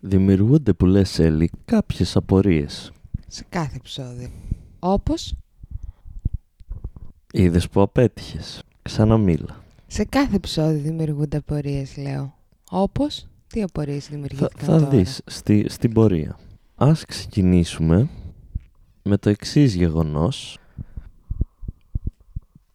Δημιουργούνται 0.00 0.72
που 0.72 0.86
λες 0.86 1.18
Έλλη 1.18 1.50
κάποιες 1.64 2.16
απορίες. 2.16 2.92
Σε 3.26 3.44
κάθε 3.48 3.76
επεισόδιο. 3.76 4.28
Όπως; 4.78 5.34
Είδες 7.32 7.68
που 7.68 7.80
απέτυχες. 7.80 8.62
Ξαναμίλα. 8.82 9.62
σε 9.86 10.04
κάθε 10.04 10.36
επεισόδιο 10.36 10.80
δημιουργούνται 10.80 11.36
απορίες, 11.36 11.96
λέω. 11.96 12.34
Όπως; 12.70 13.26
Τι 13.46 13.62
απορίες 13.62 14.04
Θα, 14.04 14.10
δημιουργήθηκαν 14.10 14.66
θα 14.66 14.78
τώρα; 14.78 14.88
δεις 14.88 15.22
στη, 15.26 15.66
στην 15.68 15.92
πορεία. 15.92 16.38
Ας 16.74 17.04
ξεκινήσουμε 17.04 18.08
με 19.02 19.16
το 19.16 19.30
εξής 19.30 19.74
γεγονός. 19.74 20.58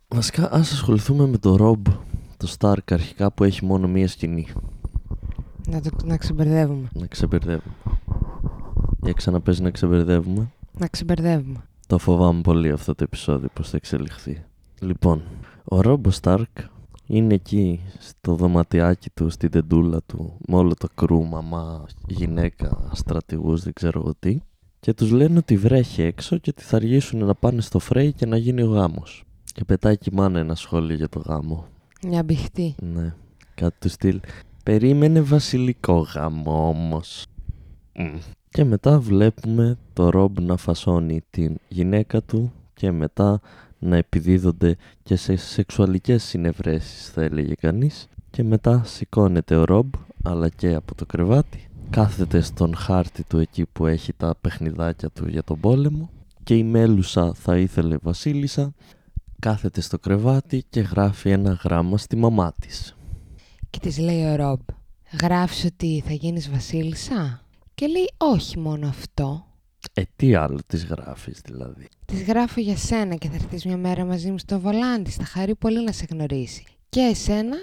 Βασικά 0.08 0.54
ας 0.54 0.72
ασχοληθούμε 0.72 1.28
με 1.28 1.38
το 1.38 1.58
Rob, 1.60 1.94
το 2.38 2.56
Stark 2.60 2.92
αρχικά 2.92 3.32
που 3.32 3.44
έχει 3.44 3.66
μόνο 3.66 3.88
μία 3.88 4.08
σκηνή. 4.08 4.48
Να, 5.68 5.82
το, 5.82 5.90
να 6.06 6.18
ξεμπερδεύουμε. 6.18 6.90
Να 6.94 7.06
ξεμπερδεύουμε. 7.06 7.76
Για 9.02 9.14
ξαναπες 9.14 9.60
να 9.60 9.70
ξεμπερδεύουμε. 9.70 10.52
Να 10.78 10.88
ξεμπερδεύουμε. 10.88 11.64
Το 11.88 11.98
φοβάμαι 11.98 12.42
πολύ 12.42 12.72
αυτό 12.72 12.96
το 12.96 13.04
επεισόδιο 13.04 13.50
πώς 13.54 13.70
θα 13.70 13.78
εξελιχθεί. 13.78 14.44
Λοιπόν, 14.80 15.22
ο 15.64 15.82
Ρόμπο 15.82 16.10
Στάρκ 16.10 16.58
είναι 17.08 17.34
εκεί 17.34 17.82
στο 18.00 18.36
δωματιάκι 18.36 19.10
του, 19.10 19.30
στην 19.30 19.52
τεντούλα 19.52 20.02
του, 20.06 20.38
με 20.48 20.56
όλο 20.56 20.74
το 20.74 20.88
κρού, 20.96 21.26
μαμά, 21.26 21.86
γυναίκα, 22.08 22.90
στρατηγούς, 22.94 23.64
δεν 23.64 23.74
ξέρω 23.74 24.00
εγώ 24.00 24.14
τι. 24.20 24.40
Και 24.80 24.94
τους 24.94 25.12
λένε 25.12 25.38
ότι 25.38 25.58
βρέχει 25.58 26.02
έξω 26.02 26.38
και 26.38 26.50
ότι 26.50 26.64
θα 26.64 26.76
αργήσουν 26.76 27.26
να 27.26 27.36
πάνε 27.36 27.62
στο 27.62 27.80
Φρέι 27.80 28.14
και 28.14 28.26
να 28.26 28.38
γίνει 28.38 28.62
ο 28.62 28.68
γάμος. 28.68 29.24
Και 29.44 29.64
πετάει 29.64 29.98
και 29.98 30.10
η 30.12 30.16
μάνα 30.16 30.40
ένα 30.40 30.56
σχόλιο 30.56 30.96
για 30.96 31.10
το 31.10 31.20
γάμο. 31.20 31.66
Μια 32.08 32.24
μπηχτή. 32.24 32.76
Ναι, 32.82 33.14
κάτι 33.56 33.76
του 33.80 33.90
στυλ. 33.90 34.20
Περίμενε 34.64 35.22
βασιλικό 35.22 35.98
γάμο 35.98 36.68
όμως. 36.68 37.26
Μμ. 37.96 38.18
Και 38.50 38.64
μετά 38.64 39.00
βλέπουμε 39.00 39.78
το 39.94 40.10
Ρομπ 40.10 40.40
να 40.40 40.58
φασώνει 40.58 41.22
την 41.30 41.58
γυναίκα 41.68 42.22
του 42.22 42.54
και 42.74 42.92
μετά 42.92 43.42
να 43.80 43.98
επιδίδονται 43.98 44.76
και 45.04 45.16
σε 45.16 45.36
σεξουαλικές 45.36 46.24
συνευρέσεις 46.24 47.10
θα 47.10 47.22
έλεγε 47.22 47.54
κανείς 47.54 48.08
και 48.30 48.44
μετά 48.44 48.84
σηκώνεται 48.84 49.56
ο 49.56 49.64
Ρομπ 49.64 49.94
αλλά 50.24 50.50
και 50.50 50.74
από 50.74 50.96
το 50.96 51.06
κρεβάτι 51.06 51.68
κάθεται 51.90 52.42
στον 52.42 52.76
χάρτη 52.76 53.24
του 53.24 53.38
εκεί 53.38 53.66
που 53.66 53.86
έχει 53.86 54.14
τα 54.14 54.36
παιχνιδάκια 54.42 55.10
του 55.10 55.28
για 55.28 55.44
τον 55.44 55.60
πόλεμο 55.60 56.10
και 56.44 56.56
η 56.56 56.64
Μέλουσα 56.64 57.34
θα 57.34 57.58
ήθελε 57.58 57.98
βασίλισσα 58.02 58.74
κάθεται 59.40 59.82
στο 59.82 60.00
κρεβάτι 60.00 60.64
και 60.70 60.80
γράφει 60.80 61.30
ένα 61.30 61.60
γράμμα 61.64 61.98
στη 61.98 62.16
μαμά 62.16 62.54
της. 62.60 62.96
Και 63.74 63.80
της 63.80 63.98
λέει 63.98 64.24
ο 64.24 64.36
Ρομπ, 64.36 64.60
γράφεις 65.22 65.66
ότι 65.66 66.04
θα 66.06 66.14
γίνεις 66.14 66.52
βασίλισσα; 66.52 67.46
Και 67.76 67.88
λέει 67.88 68.10
όχι 68.18 68.60
μόνο 68.60 68.88
αυτό. 68.88 69.46
Ε, 69.94 70.02
τι 70.16 70.36
άλλο 70.36 70.60
της 70.68 70.86
γράφεις 70.86 71.42
δηλαδή; 71.46 71.88
Της 72.06 72.24
γράφω 72.24 72.60
για 72.60 72.78
σένα 72.78 73.16
και 73.16 73.28
θα 73.28 73.36
έρθεις 73.36 73.66
μια 73.66 73.78
μέρα 73.78 74.06
μαζί 74.06 74.32
μου 74.32 74.38
στο 74.38 74.60
βολάντι. 74.60 75.10
Θα 75.10 75.24
χαρεί 75.26 75.56
πολύ 75.56 75.84
να 75.84 75.92
σε 75.92 76.06
γνωρίσει. 76.10 76.64
Και 76.90 77.00
εσένα 77.00 77.56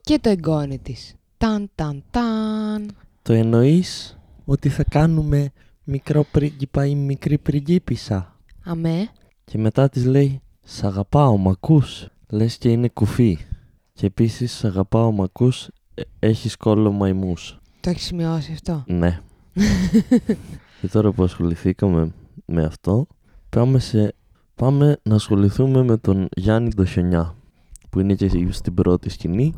και 0.00 0.18
το 0.18 0.28
εγγόνι 0.28 0.78
της. 0.78 1.14
Ταν 1.36 1.70
ταν 1.74 2.04
ταν. 2.10 2.96
Το 3.22 3.32
εννοείς; 3.32 4.18
Ότι 4.44 4.68
θα 4.68 4.84
κάνουμε 4.84 5.52
μικρό 5.84 6.24
πρίγκιπα 6.32 6.86
ή 6.86 6.94
μικρή 6.94 7.38
πριγκίπισσα. 7.38 8.36
Αμέ. 8.64 9.08
Και 9.44 9.58
μετά 9.58 9.88
της 9.88 10.04
λέει 10.04 10.40
«Σ' 10.62 10.84
αγαπάω, 10.84 11.36
μ' 11.36 11.48
ακούς» 11.48 12.08
Λες 12.28 12.56
και 12.58 12.68
είναι 12.68 12.88
κουφή. 12.88 13.38
Και 13.98 14.06
επίσης 14.06 14.52
«Σ' 14.52 14.64
αγαπάω, 14.64 15.12
μ' 15.12 15.22
ακούς» 15.22 15.68
ε, 15.94 16.02
έχεις 16.18 16.56
κόλλο 16.56 16.92
μαϊμούς. 16.92 17.58
Το 17.80 17.90
έχεις 17.90 18.04
σημειώσει 18.04 18.52
αυτό; 18.52 18.84
Ναι. 18.86 19.20
και 20.80 20.88
τώρα 20.88 21.12
που 21.12 21.22
ασχοληθήκαμε 21.22 22.12
με 22.44 22.64
αυτό, 22.64 23.06
πάμε, 23.48 23.78
σε... 23.78 24.14
πάμε 24.54 24.98
να 25.02 25.14
ασχοληθούμε 25.14 25.82
με 25.82 25.96
τον 25.96 26.28
Γιάννη 26.36 26.74
το 26.74 26.84
Χιονιά, 26.84 27.34
που 27.90 28.00
είναι 28.00 28.14
και 28.14 28.48
στην 28.50 28.74
πρώτη 28.74 29.08
σκηνή, 29.08 29.54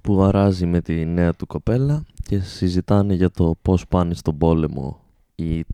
που 0.00 0.22
αράζει 0.22 0.66
με 0.66 0.80
τη 0.80 1.04
νέα 1.04 1.34
του 1.34 1.46
κοπέλα 1.46 2.04
και 2.22 2.38
συζητάνε 2.38 3.14
για 3.14 3.30
το 3.30 3.56
πώς 3.62 3.86
πάνε 3.86 4.14
στον 4.14 4.38
πόλεμο 4.38 5.00
οι 5.34 5.64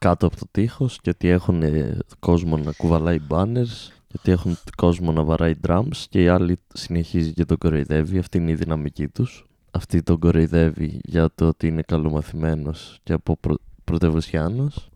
κάτω 0.00 0.26
από 0.26 0.36
το 0.36 0.46
τείχος 0.50 1.00
και 1.00 1.10
ότι 1.10 1.28
έχουν 1.28 1.62
ε, 1.62 1.98
κόσμο 2.18 2.56
να 2.56 2.72
κουβαλάει 2.72 3.20
banners 3.28 3.90
και 4.14 4.20
ότι 4.22 4.32
έχουν 4.32 4.56
κόσμο 4.76 5.12
να 5.12 5.22
βαράει 5.22 5.54
drums 5.66 6.04
και 6.08 6.22
η 6.22 6.28
άλλη 6.28 6.58
συνεχίζει 6.74 7.32
και 7.32 7.44
τον 7.44 7.58
κοροϊδεύει, 7.58 8.18
αυτή 8.18 8.38
είναι 8.38 8.50
η 8.50 8.54
δυναμική 8.54 9.08
τους. 9.08 9.46
Αυτή 9.70 10.02
τον 10.02 10.18
κοροϊδεύει 10.18 11.00
για 11.04 11.30
το 11.34 11.46
ότι 11.46 11.66
είναι 11.66 11.82
καλομαθημένος 11.82 12.98
και 13.02 13.12
από 13.12 13.36
πρω... 13.36 13.54
πρωτευουσιάνος 13.84 14.88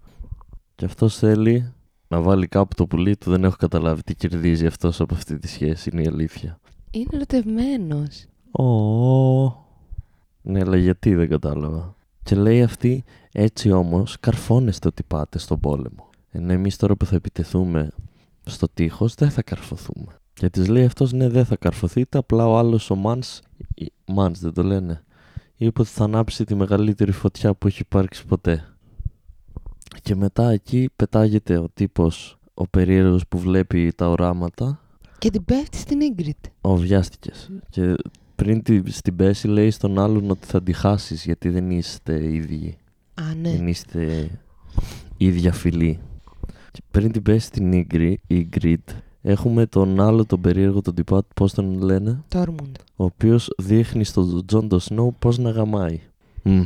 και 0.75 0.85
αυτός 0.85 1.17
θέλει 1.17 1.73
να 2.09 2.21
βάλει 2.21 2.47
κάπου 2.47 2.75
το 2.75 2.87
πουλί 2.87 3.17
του, 3.17 3.31
δεν 3.31 3.45
έχω 3.45 3.57
καταλάβει 3.59 4.03
τι 4.03 4.15
κερδίζει 4.15 4.67
αυτός 4.67 5.01
από 5.01 5.15
αυτή 5.15 5.39
τη 5.39 5.49
σχέση, 5.49 5.91
είναι 5.93 6.03
η 6.03 6.07
αλήθεια. 6.07 6.61
Είναι 6.91 7.11
ερωτευμένος. 7.13 8.27
Ω. 8.51 8.65
Ναι, 10.43 10.61
αλλά 10.61 10.77
γιατί 10.77 11.15
δεν 11.15 11.29
κατάλαβα. 11.29 11.95
Και 12.23 12.37
λέει 12.37 12.63
αυτή, 12.63 13.05
έτσι 13.33 13.71
όμως 13.71 14.17
καρφώνεστε 14.21 14.89
ότι 14.89 15.03
πάτε 15.03 15.39
στον 15.39 15.61
πόλεμο. 15.61 16.11
Ενώ 16.31 16.53
εμείς 16.53 16.77
τώρα 16.77 16.97
που 16.97 17.07
θα 17.07 17.15
επιτεθούμε 17.15 17.91
στο 18.49 18.69
τείχος 18.75 19.15
δεν 19.15 19.31
θα 19.31 19.43
καρφωθούμε. 19.43 20.21
Και 20.33 20.51
της 20.51 20.69
λέει 20.69 20.85
αυτός, 20.85 21.13
ναι 21.13 21.29
δεν 21.29 21.45
θα 21.45 21.57
καρφωθείτε, 21.57 22.19
απλά 22.19 22.47
ο 22.47 22.59
άλλος 22.59 22.91
ο 22.91 22.95
Μάνς, 22.95 23.41
ή- 23.75 23.93
Μάνς 24.07 24.41
δεν 24.41 24.53
το 24.53 24.63
λένε, 24.63 25.05
είπε 25.57 25.81
ότι 25.81 25.91
θα 25.91 26.05
ανάψει 26.05 26.45
τη 26.45 26.55
μεγαλύτερη 26.55 27.13
φωτιά 27.13 27.55
που 27.55 27.67
έχει 27.67 27.81
υπάρξει 27.81 28.27
ποτέ. 28.27 28.65
Και 30.03 30.15
μετά 30.15 30.51
εκεί 30.51 30.89
πετάγεται 30.97 31.59
ο 31.59 31.69
τύπος, 31.75 32.39
ο 32.55 32.67
περίεργος 32.69 33.27
που 33.29 33.39
βλέπει 33.39 33.93
τα 33.97 34.09
οράματα 34.09 34.81
Και 35.19 35.31
την 35.31 35.45
πέφτει 35.45 35.77
στην 35.77 36.01
Ίγκριτ. 36.01 36.45
ο 36.61 36.77
βιάστηκες. 36.77 37.51
Και 37.71 37.95
πριν 38.35 38.63
τη, 38.63 38.91
της 38.91 39.04
την 39.04 39.17
πέσει 39.17 39.49
λέει 39.49 39.71
στον 39.71 39.99
άλλον 39.99 40.31
ότι 40.31 40.47
θα 40.47 40.63
τη 40.63 40.73
χάσεις 40.73 41.25
γιατί 41.25 41.49
δεν 41.49 41.71
είστε 41.71 42.33
ίδιοι. 42.33 42.77
Α, 43.15 43.35
ναι. 43.41 43.51
Δεν 43.51 43.67
είστε 43.67 44.31
ίδια 45.17 45.53
φυλή. 45.53 45.99
Και 46.79 46.85
πριν 46.91 47.13
την 47.13 47.23
πέσει 47.23 47.47
στην 47.47 47.73
Ίγκρι- 47.73 48.21
Ygritte 48.31 48.93
έχουμε 49.23 49.67
τον 49.67 50.01
άλλο 50.01 50.25
τον 50.25 50.41
περίεργο 50.41 50.81
τον 50.83 50.95
τυπά, 50.95 51.23
πώς 51.35 51.53
τον 51.55 51.83
λένε, 51.83 52.23
Τόρμουντ. 52.29 52.77
ο 52.97 53.05
οποίος 53.05 53.55
δείχνει 53.59 54.05
στον 54.05 54.47
Τζον 54.47 54.69
το 54.69 54.79
Σνόου 54.79 55.15
πώς 55.19 55.39
να 55.39 55.51
γαμάει. 55.51 56.01
Μμ, 56.43 56.65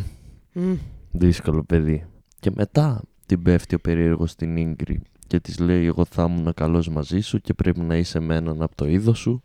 Μμ. 0.52 0.74
δύσκολο 1.12 1.62
παιδί. 1.64 2.04
Και 2.40 2.50
μετά 2.54 3.02
την 3.26 3.42
πέφτει 3.42 3.74
ο 3.74 3.80
περίεργος 3.80 4.30
στην 4.30 4.56
Ίγκρι 4.56 5.00
και 5.26 5.40
της 5.40 5.58
λέει 5.58 5.84
εγώ 5.86 6.04
θα 6.04 6.22
ήμουν 6.22 6.54
καλός 6.54 6.88
μαζί 6.88 7.20
σου 7.20 7.40
και 7.40 7.54
πρέπει 7.54 7.80
να 7.80 7.96
είσαι 7.96 8.20
με 8.20 8.34
έναν 8.36 8.62
από 8.62 8.76
το 8.76 8.86
είδος 8.88 9.18
σου 9.18 9.42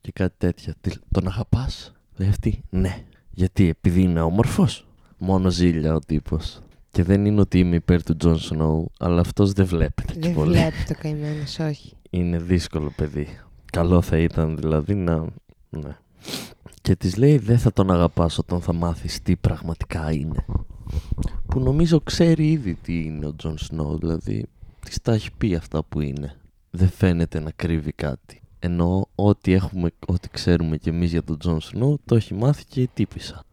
και 0.00 0.12
κάτι 0.12 0.34
τέτοια. 0.38 0.74
Τι- 0.80 0.90
Τον 1.10 1.26
αγαπάς; 1.26 1.92
Λέει 2.16 2.28
αυτή, 2.28 2.62
ναι. 2.70 3.04
Γιατί, 3.30 3.68
επειδή 3.68 4.02
είναι 4.02 4.20
όμορφος. 4.20 4.86
Μόνο 5.18 5.50
ζήλια 5.50 5.94
ο 5.94 5.98
τύπος. 5.98 6.60
Και 6.96 7.02
δεν 7.02 7.24
είναι 7.24 7.40
ότι 7.40 7.58
είμαι 7.58 7.76
υπέρ 7.76 8.02
του 8.02 8.16
Τζον 8.16 8.38
Σνόου, 8.38 8.90
αλλά 8.98 9.20
αυτός 9.20 9.52
δεν 9.52 9.66
βλέπετε 9.66 10.12
και 10.12 10.18
Δεν 10.18 10.34
πολύ. 10.34 10.50
βλέπει 10.50 10.84
το 10.88 10.94
καημένος, 11.00 11.58
όχι. 11.58 11.96
Είναι 12.10 12.38
δύσκολο 12.38 12.92
παιδί. 12.96 13.28
Καλό 13.72 14.02
θα 14.02 14.18
ήταν 14.18 14.56
δηλαδή 14.56 14.94
να... 14.94 15.24
Ναι. 15.70 15.96
Και 16.82 16.96
της 16.96 17.16
λέει 17.16 17.38
δεν 17.38 17.58
θα 17.58 17.72
τον 17.72 17.90
αγαπάς 17.90 18.38
όταν 18.38 18.60
θα 18.60 18.72
μάθεις 18.72 19.22
τι 19.22 19.36
πραγματικά 19.36 20.12
είναι. 20.12 20.44
Που 21.46 21.60
νομίζω 21.60 22.00
ξέρει 22.00 22.50
ήδη 22.50 22.74
τι 22.74 23.04
είναι 23.04 23.26
ο 23.26 23.34
Τζον 23.34 23.58
Σνόου, 23.58 23.98
δηλαδή 23.98 24.46
της 24.80 24.98
τα 25.02 25.12
έχει 25.12 25.30
πει 25.38 25.54
αυτά 25.54 25.82
που 25.84 26.00
είναι. 26.00 26.34
Δεν 26.70 26.88
φαίνεται 26.88 27.40
να 27.40 27.50
κρύβει 27.50 27.92
κάτι. 27.92 28.40
Ενώ 28.58 29.08
ό,τι, 29.14 29.52
έχουμε, 29.52 29.90
ό,τι 30.06 30.28
ξέρουμε 30.28 30.76
κι 30.76 30.88
εμείς 30.88 31.10
για 31.10 31.22
τον 31.22 31.38
Τζον 31.38 31.60
Σνόου 31.60 31.98
το 32.04 32.14
έχει 32.14 32.34
μάθει 32.34 32.64
και 32.64 32.80
η 32.80 32.88
τύπισσα. 32.94 33.44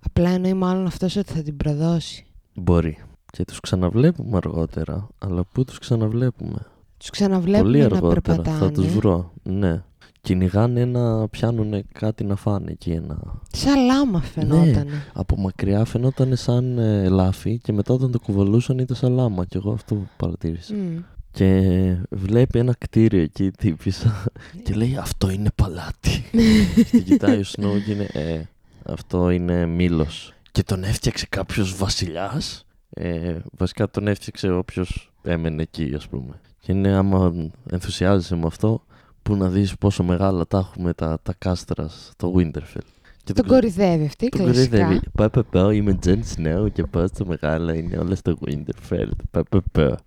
Απλά 0.00 0.30
εννοεί 0.30 0.54
μάλλον 0.54 0.86
αυτός 0.86 1.16
ότι 1.16 1.32
θα 1.32 1.42
την 1.42 1.56
προδώσει. 1.56 2.26
Μπορεί. 2.54 2.98
Και 3.32 3.44
τους 3.44 3.60
ξαναβλέπουμε 3.60 4.36
αργότερα, 4.36 5.08
αλλά 5.18 5.44
πού 5.52 5.64
τους 5.64 5.78
ξαναβλέπουμε; 5.78 6.58
Τους 6.98 7.10
ξαναβλέπουμε 7.10 7.62
Πολύ 7.62 7.78
να 7.78 7.84
αργότερα 7.84 8.20
περπατάνε. 8.20 8.58
θα 8.58 8.70
τους 8.70 8.86
βρω. 8.86 9.32
Ναι. 9.42 9.82
Κυνηγάνε 10.20 10.80
ένα, 10.80 11.28
πιάνουν 11.28 11.84
κάτι 11.92 12.24
να 12.24 12.36
φάνε 12.36 12.70
εκεί 12.70 12.90
ένα... 12.90 13.40
Σαν 13.52 13.84
λάμα 13.84 14.20
φαινότανε. 14.20 15.02
Από 15.12 15.36
μακριά 15.36 15.84
φαινόταν 15.84 16.36
σαν 16.36 16.78
ε, 16.78 17.08
λάφι 17.08 17.58
και 17.58 17.72
μετά 17.72 17.94
όταν 17.94 18.10
το 18.10 18.18
κουβαλούσαν 18.20 18.78
ήταν 18.78 18.96
σαν 18.96 19.12
λάμα 19.12 19.44
και 19.44 19.56
εγώ 19.56 19.72
αυτό 19.72 20.06
παρατήρησα. 20.16 20.74
Μμ. 20.74 20.98
Και 21.30 21.62
βλέπει 22.10 22.58
ένα 22.58 22.74
κτίριο 22.78 23.22
εκεί 23.22 23.50
τύπησα 23.50 24.24
και 24.64 24.74
λέει 24.74 24.96
αυτό 24.96 25.30
είναι 25.30 25.50
παλάτι. 25.54 26.24
και 26.90 27.00
κοιτάει 27.00 27.38
ο 27.38 27.44
Σνόου 27.44 27.82
και 27.84 27.92
είναι 27.92 28.08
ε, 28.12 28.42
αυτό 28.84 29.30
είναι 29.30 29.66
μήλος. 29.66 30.32
Και 30.52 30.62
τον 30.62 30.84
έφτιαξε 30.84 31.26
κάποιος 31.28 31.76
βασιλιάς; 31.76 32.66
Ε, 32.90 33.38
βασικά 33.56 33.90
τον 33.90 34.06
έφτιαξε 34.08 34.50
όποιος 34.52 35.12
έμενε 35.22 35.62
εκεί 35.62 35.92
ας 35.96 36.08
πούμε. 36.08 36.40
Και 36.58 36.72
είναι 36.72 36.88
άμα 36.96 37.32
ενθουσιάζεσαι 37.70 38.36
με 38.36 38.46
αυτό 38.46 38.84
που 39.22 39.36
να 39.36 39.48
δεις 39.48 39.76
πόσο 39.76 40.02
μεγάλα 40.02 40.46
τα 40.46 40.58
έχουμε 40.58 40.92
τα, 40.94 41.18
τα 41.22 41.34
κάστρα 41.38 41.88
στο 41.88 42.32
Winterfell. 42.36 42.86
Και 43.24 43.32
Τον 43.32 43.46
κορυδεύει 43.46 44.04
αυτή, 44.04 44.28
τον 44.28 44.40
κλασικά. 44.44 44.76
κορυδεύει. 44.76 45.00
Πα, 45.14 45.30
πα, 45.30 45.44
πα, 45.44 45.74
είμαι 45.74 45.94
Τζεν 45.94 46.24
Σνέου 46.24 46.68
και 46.72 46.82
πάω 46.82 47.06
στο 47.06 47.26
μεγάλο, 47.26 47.72
είναι 47.72 47.98
όλα 47.98 48.14
στο 48.14 48.38
Winterfell. 48.46 49.08
Πα, 49.30 49.42
πα, 49.42 49.62
πα. 49.72 49.98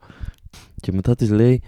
Και 0.81 0.91
μετά 0.91 1.15
της 1.15 1.29
λέει, 1.29 1.61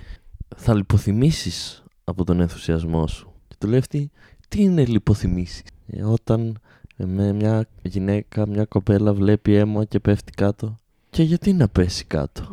θα 0.56 0.74
λιποθυμήσεις 0.75 1.83
από 2.03 2.24
τον 2.24 2.39
ενθουσιασμό 2.39 3.07
σου. 3.07 3.33
Και 3.47 3.56
του 3.59 3.68
λέει 3.68 3.79
αυτή, 3.79 4.12
τι 4.47 4.62
είναι 4.62 4.85
λιποθυμήσεις; 4.85 5.62
Ε, 5.88 6.03
όταν 6.03 6.47
ε, 6.47 6.53
με 6.97 7.33
μια 7.33 7.67
γυναίκα, 7.81 8.47
μια 8.47 8.65
κοπέλα 8.65 9.13
βλέπει 9.13 9.53
αίμα 9.53 9.85
και 9.85 9.99
πέφτει 9.99 10.31
κάτω. 10.31 10.75
Και 11.09 11.23
γιατί 11.23 11.53
να 11.53 11.67
πέσει 11.67 12.05
κάτω; 12.05 12.47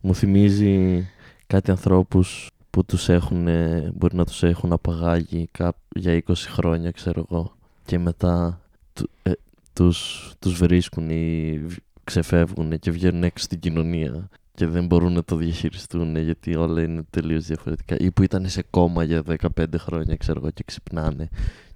Μου 0.00 0.14
θυμίζει 0.14 1.06
κάτι 1.46 1.70
ανθρώπους 1.70 2.50
που 2.70 2.84
τους 2.84 3.08
έχουν, 3.08 3.48
ε, 3.48 3.92
μπορεί 3.94 4.16
να 4.16 4.24
τους 4.24 4.42
έχουν 4.42 4.72
απαγάγει 4.72 5.48
κά- 5.52 5.76
για 5.96 6.22
20 6.26 6.32
χρόνια 6.48 6.90
ξέρω 6.90 7.26
εγώ 7.30 7.52
και 7.84 7.98
μετά 7.98 8.60
του, 8.92 9.10
ε, 9.22 9.32
τους, 9.72 10.32
τους 10.38 10.54
βρίσκουν 10.58 11.10
ή 11.10 11.58
β- 11.66 11.76
ξεφεύγουν 12.04 12.78
και 12.78 12.90
βγαίνουν 12.90 13.22
έξω 13.22 13.44
στην 13.44 13.58
κοινωνία 13.58 14.28
και 14.54 14.66
δεν 14.66 14.86
μπορούν 14.86 15.12
να 15.12 15.24
το 15.24 15.36
διαχειριστούν 15.36 16.16
γιατί 16.16 16.56
όλα 16.56 16.82
είναι 16.82 17.02
τελείως 17.10 17.44
διαφορετικά 17.46 17.96
ή 17.98 18.10
που 18.10 18.22
ήταν 18.22 18.48
σε 18.48 18.62
κόμμα 18.70 19.04
για 19.04 19.22
15 19.56 19.64
χρόνια 19.76 20.16
ξέρω 20.16 20.38
εγώ 20.42 20.50
και 20.50 20.62
ξυπνάνε 20.66 21.28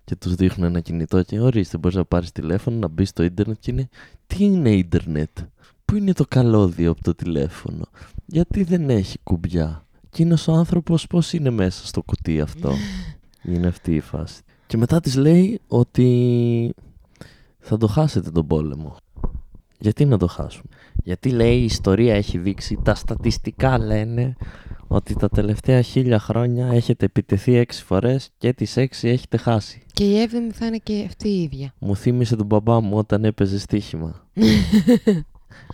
και 0.05 0.17
τους 0.17 0.35
δείχνουν 0.35 0.67
ένα 0.67 0.81
κινητό 0.81 1.23
και 1.23 1.41
ορίστε 1.41 1.79
μπορείς 1.79 1.97
να 1.97 2.05
πάρεις 2.05 2.33
τηλέφωνο 2.33 2.79
να 2.79 2.89
μπεις 2.89 3.09
στο 3.09 3.23
ίντερνετ 3.23 3.57
και 3.61 3.71
είναι 3.71 3.89
τι 4.27 4.45
είναι 4.45 4.71
ίντερνετ; 4.71 5.39
Πού 5.85 5.97
είναι 5.97 6.13
το 6.13 6.25
καλώδιο 6.29 6.91
από 6.91 7.03
το 7.03 7.15
τηλέφωνο; 7.15 7.85
Γιατί 8.27 8.63
δεν 8.63 8.91
έχει 8.91 9.19
κουμπιά; 9.23 9.87
Εκείνο 10.07 10.37
ο 10.47 10.53
άνθρωπος 10.53 11.07
πώς 11.07 11.33
είναι 11.33 11.51
μέσα 11.51 11.87
στο 11.87 12.03
κουτί 12.03 12.41
αυτό. 12.41 12.73
είναι 13.53 13.67
αυτή 13.67 13.95
η 13.95 14.01
φάση. 14.01 14.43
Και 14.67 14.77
μετά 14.77 15.01
της 15.01 15.17
λέει 15.17 15.61
ότι 15.67 16.75
θα 17.59 17.77
το 17.77 17.87
χάσετε 17.87 18.31
τον 18.31 18.47
πόλεμο. 18.47 18.97
Γιατί 19.79 20.05
να 20.05 20.19
το 20.19 20.27
χάσουμε; 20.27 20.69
Γιατί 21.05 21.31
λέει 21.31 21.59
η 21.61 21.65
ιστορία 21.65 22.15
έχει 22.15 22.39
δείξει, 22.39 22.79
τα 22.83 22.95
στατιστικά 22.95 23.79
λένε 23.79 24.37
ότι 24.93 25.15
τα 25.15 25.29
τελευταία 25.29 25.83
χίλια 25.83 26.19
χρόνια 26.19 26.67
έχετε 26.67 27.05
επιτεθεί 27.05 27.57
έξι 27.57 27.85
φορές 27.85 28.31
και 28.39 28.53
τις 28.53 28.77
έξι 28.77 29.09
έχετε 29.09 29.37
χάσει. 29.37 29.83
Και 29.93 30.05
η 30.05 30.21
έβδομη 30.21 30.51
θα 30.51 30.67
είναι 30.67 30.79
και 30.79 31.05
αυτή 31.07 31.29
η 31.29 31.43
ίδια. 31.43 31.75
Μου 31.79 31.97
θύμισε 31.97 32.37
τον 32.37 32.47
μπαμπά 32.47 32.81
μου 32.81 32.97
όταν 32.97 33.25
έπαιζε 33.25 33.59
στοίχημα. 33.59 34.27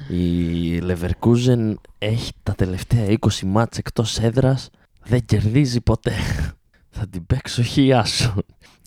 Η 0.09 0.79
Leverkusen 0.83 1.75
έχει 1.99 2.33
τα 2.43 2.53
τελευταία 2.55 3.07
20 3.21 3.29
μάτς 3.47 3.79
εκτός 3.79 4.19
έδρας, 4.19 4.71
δεν 5.05 5.25
κερδίζει 5.25 5.81
ποτέ. 5.81 6.13
Θα 7.01 7.07
την 7.07 7.27
παίξω 7.27 7.63
χιλιά 7.63 8.05
σου. 8.05 8.35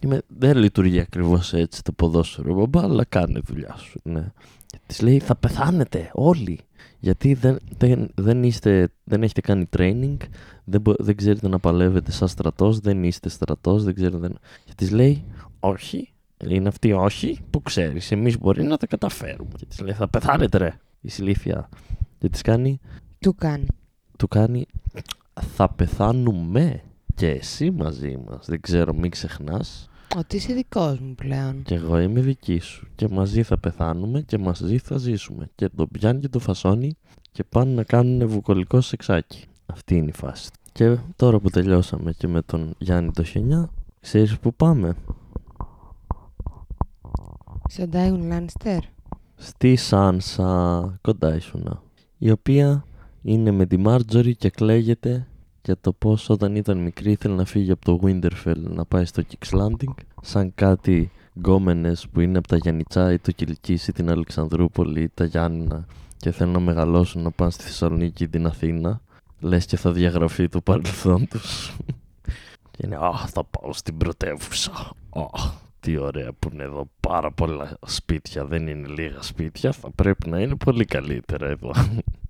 Είμαι, 0.02 0.22
δεν 0.28 0.58
λειτουργεί 0.58 1.00
ακριβώς 1.00 1.54
έτσι 1.54 1.84
το 1.84 1.92
ποδόσφαιρο, 1.92 2.54
μπαμπά, 2.54 2.84
αλλά 2.84 3.06
κάνε 3.06 3.40
δουλειά 3.46 3.76
σου. 3.78 4.00
Ναι. 4.04 4.32
Και 4.72 4.80
της 4.86 5.02
λέει 5.02 5.20
θα 5.20 5.36
πεθάνετε 5.36 6.10
όλοι. 6.14 6.60
Γιατί 7.00 7.34
δεν, 7.34 7.58
δεν, 7.78 8.12
δεν, 8.16 8.44
είστε, 8.44 8.90
δεν 9.04 9.24
έχετε 9.24 9.42
κάνει 9.42 9.70
training, 9.78 10.18
δεν, 10.64 10.82
μπο- 10.82 10.96
δεν 11.00 11.16
ξέρετε 11.16 11.48
να 11.48 11.60
παλεύετε 11.60 12.12
σαν 12.12 12.28
στρατός, 12.28 12.80
δεν 12.80 13.04
είστε 13.04 13.30
στρατός, 13.30 13.84
δεν 13.84 13.94
ξέρετε... 13.96 14.30
Και 14.66 14.74
της 14.76 14.92
λέει 14.92 15.24
όχι, 15.60 16.14
είναι 16.48 16.68
αυτή 16.68 16.92
όχι 16.92 17.40
που 17.50 17.62
ξέρεις, 17.62 18.12
εμείς 18.12 18.40
μπορεί 18.40 18.64
να 18.64 18.78
τα 18.78 18.88
καταφέρουμε. 18.88 19.52
Και 19.58 19.66
της 19.66 19.80
λέει 19.80 19.94
θα 19.94 20.08
πεθάνετε 20.08 20.58
ρε, 20.58 20.80
η 21.02 21.10
συλλήφια. 21.10 21.70
Και 22.18 22.30
της 22.30 22.42
κάνει, 22.42 22.80
Του 23.20 23.36
κάνει. 23.36 23.66
του 24.18 24.28
κάνει 24.28 24.66
θα 25.56 25.70
πεθάνουμε 25.70 26.82
και 27.16 27.28
εσύ 27.28 27.72
μαζί 27.72 28.18
μας. 28.28 28.46
Δεν 28.46 28.62
ξέρω, 28.62 28.94
μην 28.94 29.12
ξεχνάς. 29.12 29.90
Ότι 30.18 30.36
είσαι 30.36 30.54
δικός 30.54 31.00
μου 31.00 31.16
πλέον. 31.16 31.64
Και 31.64 31.76
εγώ 31.76 32.00
είμαι 32.00 32.22
δική 32.22 32.60
σου. 32.60 32.88
Και 32.96 33.08
μαζί 33.08 33.44
θα 33.44 33.58
πεθάνουμε 33.58 34.22
και 34.22 34.38
μαζί 34.38 34.78
θα 34.78 34.98
ζήσουμε. 34.98 35.50
Και 35.56 35.70
τον 35.70 35.88
πιάνει 35.92 36.20
και 36.20 36.28
το 36.28 36.40
φασώνει 36.40 36.96
και 37.32 37.44
πάνε 37.44 37.74
να 37.74 37.84
κάνουν 37.84 38.28
βουκολικό 38.28 38.82
σεξάκι. 38.82 39.46
Αυτή 39.66 39.96
είναι 39.96 40.10
η 40.10 40.14
φάση. 40.14 40.50
Και 40.72 40.98
τώρα 41.16 41.40
που 41.40 41.50
τελειώσαμε 41.50 42.12
και 42.12 42.28
με 42.28 42.42
τον 42.42 42.74
Γιάννη 42.78 43.12
το 43.12 43.24
Χενιά, 43.24 43.70
ξέρεις 44.00 44.40
που 44.40 44.54
πάμε; 44.54 44.96
Στον 47.70 47.90
Τάιουν 47.90 48.28
Λάνιστερ. 48.28 48.80
Στη 49.36 49.76
Σάνσα, 49.76 51.00
κοντά 51.02 51.36
ήσουνα. 51.36 51.82
Η 52.18 52.32
οποία 52.32 52.86
είναι 53.22 53.52
με 53.52 53.66
τη 53.66 53.78
Μάρτζορι 53.78 54.36
και 54.36 54.50
κλαίγεται 54.50 55.28
για 55.64 55.78
το 55.82 55.94
πως 55.94 56.30
όταν 56.30 56.56
ήταν 56.56 56.78
μικρή 56.78 57.12
ήθελε 57.12 57.36
να 57.36 57.46
φύγει 57.46 57.72
από 57.72 57.86
το 57.86 58.00
Winterfell 58.04 58.58
να 58.58 58.86
πάει 58.86 59.06
στο 59.06 59.24
King's 59.30 59.60
Landing 59.60 59.94
σαν 60.22 60.52
κάτι 60.56 61.12
γκόμενες 61.38 62.08
που 62.12 62.20
είναι 62.20 62.38
από 62.38 62.48
τα 62.48 62.58
Γιαννιτσά 62.58 63.12
ή 63.14 63.20
το 63.20 63.32
Κιλκής 63.32 63.88
ή 63.88 63.92
την 63.92 64.10
Αλεξανδρούπολη 64.10 65.02
ή 65.02 65.10
τα 65.14 65.26
Γιάννηνα 65.26 65.86
και 66.18 66.32
θέλουν 66.32 66.54
να 66.54 66.60
μεγαλώσουν 66.60 67.22
να 67.22 67.32
πάνε 67.32 67.52
στη 67.52 67.64
Θεσσαλονίκη 67.64 68.24
ή 68.24 68.28
την 68.28 68.46
Αθήνα 68.46 69.02
λες 69.40 69.66
και 69.66 69.78
θα 69.78 69.92
διαγραφεί 69.92 70.50
το 70.50 70.62
παρελθόν 70.62 71.28
τους. 71.28 71.76
Και 72.72 72.82
είναι 72.86 72.96
«Α, 72.96 73.28
θα 73.28 73.44
πάω 73.44 73.74
στην 73.74 73.98
πρωτεύουσα. 73.98 74.72
Α, 75.10 75.26
τι 75.80 75.98
ωραία 75.98 76.32
που 76.40 76.50
είναι 76.54 76.64
εδώ. 76.64 76.90
Πάρα 77.00 77.32
πολλά 77.32 77.78
σπίτια. 77.86 78.46
Δεν 78.46 78.68
είναι 78.68 78.88
λίγα 78.88 79.22
σπίτια. 79.22 79.72
Θα 79.72 79.92
πρέπει 79.92 80.30
να 80.30 80.40
είναι 80.40 80.56
πολύ 80.56 80.86
καλύτερα 80.86 81.48
εδώ 81.48 81.72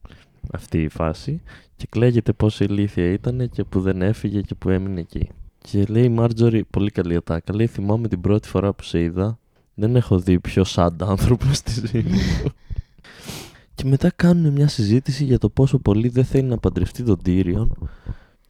αυτή 0.54 0.82
η 0.84 0.90
φάση 0.90 1.42
και 1.76 1.88
κλαίγεται 1.90 2.34
πόσο 2.34 2.64
ηλίθια 2.64 3.12
ήταν 3.12 3.50
και 3.50 3.64
που 3.64 3.82
δεν 3.82 4.02
έφυγε 4.02 4.42
και 4.42 4.56
που 4.56 4.70
έμεινε 4.70 5.00
εκεί. 5.00 5.30
Και 5.62 5.84
λέει 5.90 6.04
η 6.04 6.10
Μάρτζορι, 6.10 6.64
πολύ 6.64 6.90
καλή 6.92 7.16
ατάκα, 7.16 7.56
λέει 7.56 7.68
θυμάμαι 7.68 8.08
την 8.08 8.22
πρώτη 8.22 8.48
φορά 8.48 8.74
που 8.74 8.84
σε 8.84 9.02
είδα, 9.02 9.40
δεν 9.74 9.96
έχω 9.96 10.20
δει 10.20 10.40
πιο 10.40 10.64
σάντα 10.64 11.06
άνθρωπος 11.08 11.58
στη 11.58 11.72
ζωή 11.88 12.02
μου. 12.04 12.20
και 13.76 13.86
μετά 13.88 14.12
κάνουν 14.16 14.54
μια 14.54 14.68
συζήτηση 14.68 15.24
για 15.24 15.38
το 15.38 15.50
πόσο 15.50 15.80
πολύ 15.80 16.08
δεν 16.10 16.26
θέλει 16.26 16.48
να 16.48 16.58
παντρευτεί 16.58 17.04
τον 17.04 17.22
Τύριον 17.22 17.90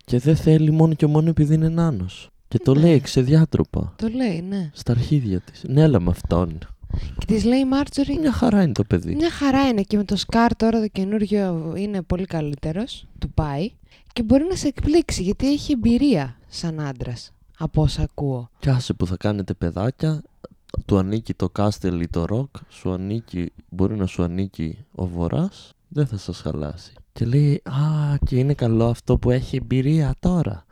και 0.06 0.20
δεν 0.20 0.36
θέλει 0.36 0.72
μόνο 0.72 0.94
και 0.94 1.06
μόνο 1.06 1.30
επειδή 1.30 1.54
είναι 1.54 1.70
νάνος. 1.70 2.30
Και 2.48 2.58
το 2.58 2.74
Ναι. 2.74 2.80
λέει 2.80 3.00
ξεδιάτροπα, 3.00 3.94
Το 3.96 4.08
λέει, 4.08 4.42
ναι. 4.42 4.70
στα 4.74 4.92
αρχίδια 4.92 5.40
της. 5.40 5.64
Ναι, 5.68 5.84
αλλά 5.84 6.00
με 6.00 6.10
αυτόν. 6.10 6.58
Και 7.18 7.26
της 7.26 7.44
λέει 7.44 7.60
η 7.60 7.66
Μάρτζορι. 7.66 8.18
Μια 8.20 8.32
χαρά 8.32 8.62
είναι 8.62 8.72
το 8.72 8.84
παιδί. 8.84 9.16
Μια 9.16 9.32
χαρά 9.32 9.68
είναι 9.68 9.82
και 9.82 9.98
με 9.98 10.04
το 10.04 10.16
Σκάρ 10.16 10.56
τώρα 10.56 10.80
το 10.80 10.88
καινούργιο 10.88 11.74
είναι 11.78 12.02
πολύ 12.02 12.26
καλύτερος, 12.26 13.08
του 13.20 13.32
πάει 13.32 13.72
και 14.14 14.24
μπορεί 14.24 14.44
να 14.50 14.56
σε 14.56 14.68
εκπλήξει 14.68 15.24
γιατί 15.24 15.52
έχει 15.52 15.72
εμπειρία 15.72 16.38
σαν 16.48 16.80
άντρας. 16.80 17.34
Από 17.58 17.82
όσα 17.82 18.02
ακούω. 18.02 18.50
Κι 18.60 18.70
άσε 18.70 18.94
που 18.94 19.06
θα 19.08 19.18
κάνετε 19.18 19.54
παιδάκια, 19.54 20.22
του 20.86 20.98
ανήκει 20.98 21.34
το 21.34 21.50
κάστελ 21.50 22.02
ή 22.02 22.08
το 22.08 22.26
ροκ, 22.26 22.56
σου 22.70 22.92
ανήκει, 22.92 23.52
μπορεί 23.70 23.96
να 23.96 24.06
σου 24.06 24.24
ανήκει 24.24 24.78
ο 24.92 25.08
βορράς, 25.08 25.74
δεν 25.88 26.08
θα 26.08 26.18
σας 26.18 26.40
χαλάσει. 26.40 26.94
Και 27.14 27.26
λέει, 27.26 27.62
α, 27.64 28.18
και 28.26 28.38
είναι 28.38 28.54
καλό 28.54 28.86
αυτό 28.86 29.18
που 29.18 29.32
έχει 29.32 29.56
εμπειρία 29.56 30.16
τώρα. 30.20 30.66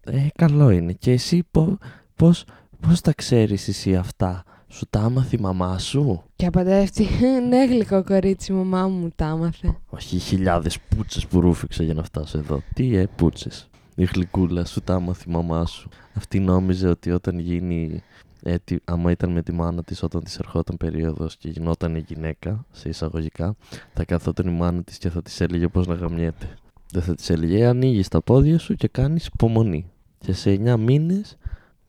Ε, 0.00 0.26
καλό 0.34 0.70
είναι. 0.70 0.92
Και 0.92 1.12
εσύ 1.12 1.42
πο, 1.50 1.78
πώς, 2.16 2.44
πώς 2.80 3.00
τα 3.00 3.12
ξέρεις 3.12 3.68
εσύ 3.68 3.96
αυτά, 3.96 4.44
σου 4.72 4.86
τα 4.90 5.00
άμαθε 5.00 5.36
η 5.38 5.42
μαμά 5.42 5.78
σου; 5.78 6.22
Και 6.36 6.46
απαντάει 6.46 6.82
αυτή, 6.82 7.06
ναι 7.48 7.64
γλυκό 7.64 8.04
κορίτσι, 8.04 8.52
η 8.52 8.54
μαμά 8.54 8.88
μου 8.88 9.08
τα 9.16 9.26
άμαθε. 9.26 9.76
Όχι 9.90 10.18
χιλιάδες 10.18 10.78
πούτσες 10.80 11.26
που 11.26 11.40
ρούφηξα 11.40 11.82
για 11.82 11.94
να 11.94 12.02
φτάσω 12.02 12.38
εδώ. 12.38 12.62
Τι 12.74 12.96
ε, 12.96 13.08
πούτσες. 13.16 13.68
Η 13.94 14.04
γλυκούλα 14.04 14.64
σου 14.64 14.80
τα 14.80 14.94
άμαθε 14.94 15.24
η 15.28 15.32
μαμά 15.32 15.66
σου. 15.66 15.88
Αυτή 16.14 16.40
νόμιζε 16.40 16.88
ότι 16.88 17.10
όταν 17.10 17.38
γίνει 17.38 18.02
έτη, 18.42 18.80
άμα 18.84 19.10
ήταν 19.10 19.30
με 19.30 19.42
τη 19.42 19.52
μάνα 19.52 19.82
της 19.82 20.02
όταν 20.02 20.22
της 20.24 20.38
ερχόταν 20.38 20.76
περίοδος 20.76 21.36
και 21.36 21.48
γινόταν 21.48 21.94
η 21.94 22.04
γυναίκα, 22.06 22.64
σε 22.70 22.88
εισαγωγικά, 22.88 23.54
θα 23.94 24.04
καθόταν 24.04 24.46
η 24.46 24.50
μάνα 24.50 24.82
της 24.82 24.98
και 24.98 25.10
θα 25.10 25.22
της 25.22 25.40
έλεγε 25.40 25.68
πώς 25.68 25.86
να 25.86 25.94
γαμιέται. 25.94 26.54
Δεν 26.92 27.02
θα 27.02 27.14
της 27.14 27.30
έλεγε, 27.30 27.58
«Ε, 27.58 27.66
ανοίγεις 27.66 28.08
τα 28.08 28.22
πόδια 28.22 28.58
σου 28.58 28.74
και 28.74 28.88
κάνεις 28.88 29.26
υπομονή. 29.26 29.90
Και 30.18 30.32
σε 30.32 30.50
9 30.50 30.76
μήνες 30.76 31.36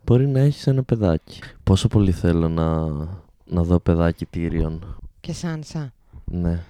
μπορεί 0.05 0.27
να 0.27 0.39
έχεις 0.39 0.67
ένα 0.67 0.83
παιδάκι. 0.83 1.39
Πόσο 1.63 1.87
πολύ 1.87 2.11
θέλω 2.11 2.49
να, 2.49 2.87
να 3.45 3.63
δω 3.63 3.79
παιδάκι 3.79 4.25
Τύριον. 4.25 4.97
Και 5.19 5.33
Σάνσα. 5.33 5.93
Ναι. 6.25 6.63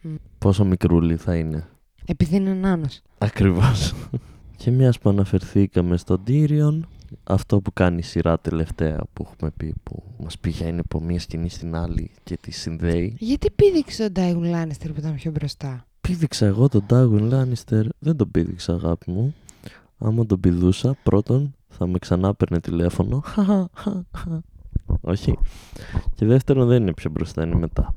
Μμ. 0.00 0.14
Πόσο 0.38 0.64
μικρούλι 0.64 1.16
θα 1.16 1.36
είναι. 1.36 1.66
Επειδή 2.04 2.36
είναι 2.36 2.52
νάνος. 2.52 3.02
Ακριβώς. 3.18 3.94
και 4.56 4.70
μιας 4.70 4.98
που 4.98 5.08
αναφερθήκαμε 5.08 5.96
στον 5.96 6.22
Tyrion, 6.26 6.80
αυτό 7.24 7.60
που 7.60 7.72
κάνει 7.72 7.98
η 7.98 8.02
σειρά 8.02 8.38
τελευταία 8.38 9.00
που 9.12 9.26
έχουμε 9.26 9.50
πει, 9.56 9.74
που 9.82 10.02
μας 10.18 10.38
πηγαίνει 10.38 10.78
από 10.78 11.00
μία 11.00 11.20
σκηνή 11.20 11.48
στην 11.48 11.74
άλλη 11.74 12.10
και 12.24 12.36
τη 12.36 12.50
συνδέει. 12.50 13.16
Γιατί 13.18 13.50
πήδηξε 13.50 14.02
τον 14.02 14.12
Τάιουν 14.12 14.44
Λάνιστερ 14.44 14.92
που 14.92 14.98
ήταν 14.98 15.14
πιο 15.14 15.30
μπροστά; 15.30 15.86
Πήδηξα 16.00 16.46
εγώ 16.46 16.68
τον 16.68 16.86
Τάγουιν 16.86 17.24
Λάνιστερ, 17.24 17.86
δεν 17.98 18.16
τον 18.16 18.30
πήδηξα 18.30 18.72
αγάπη 18.72 19.10
μου. 19.10 19.34
Άμα 19.98 20.26
τον 20.26 20.40
πηδούσα, 20.40 20.96
πρώτον 21.02 21.54
θα 21.78 21.86
με 21.86 21.98
ξανά 21.98 22.34
παίρνε 22.34 22.60
τηλέφωνο. 22.60 23.22
Όχι. 25.00 25.38
Και 26.14 26.26
δεύτερον 26.26 26.68
δεν 26.68 26.82
είναι 26.82 26.92
πιο 26.92 27.10
μπροστά, 27.10 27.42
είναι 27.42 27.54
μετά. 27.54 27.94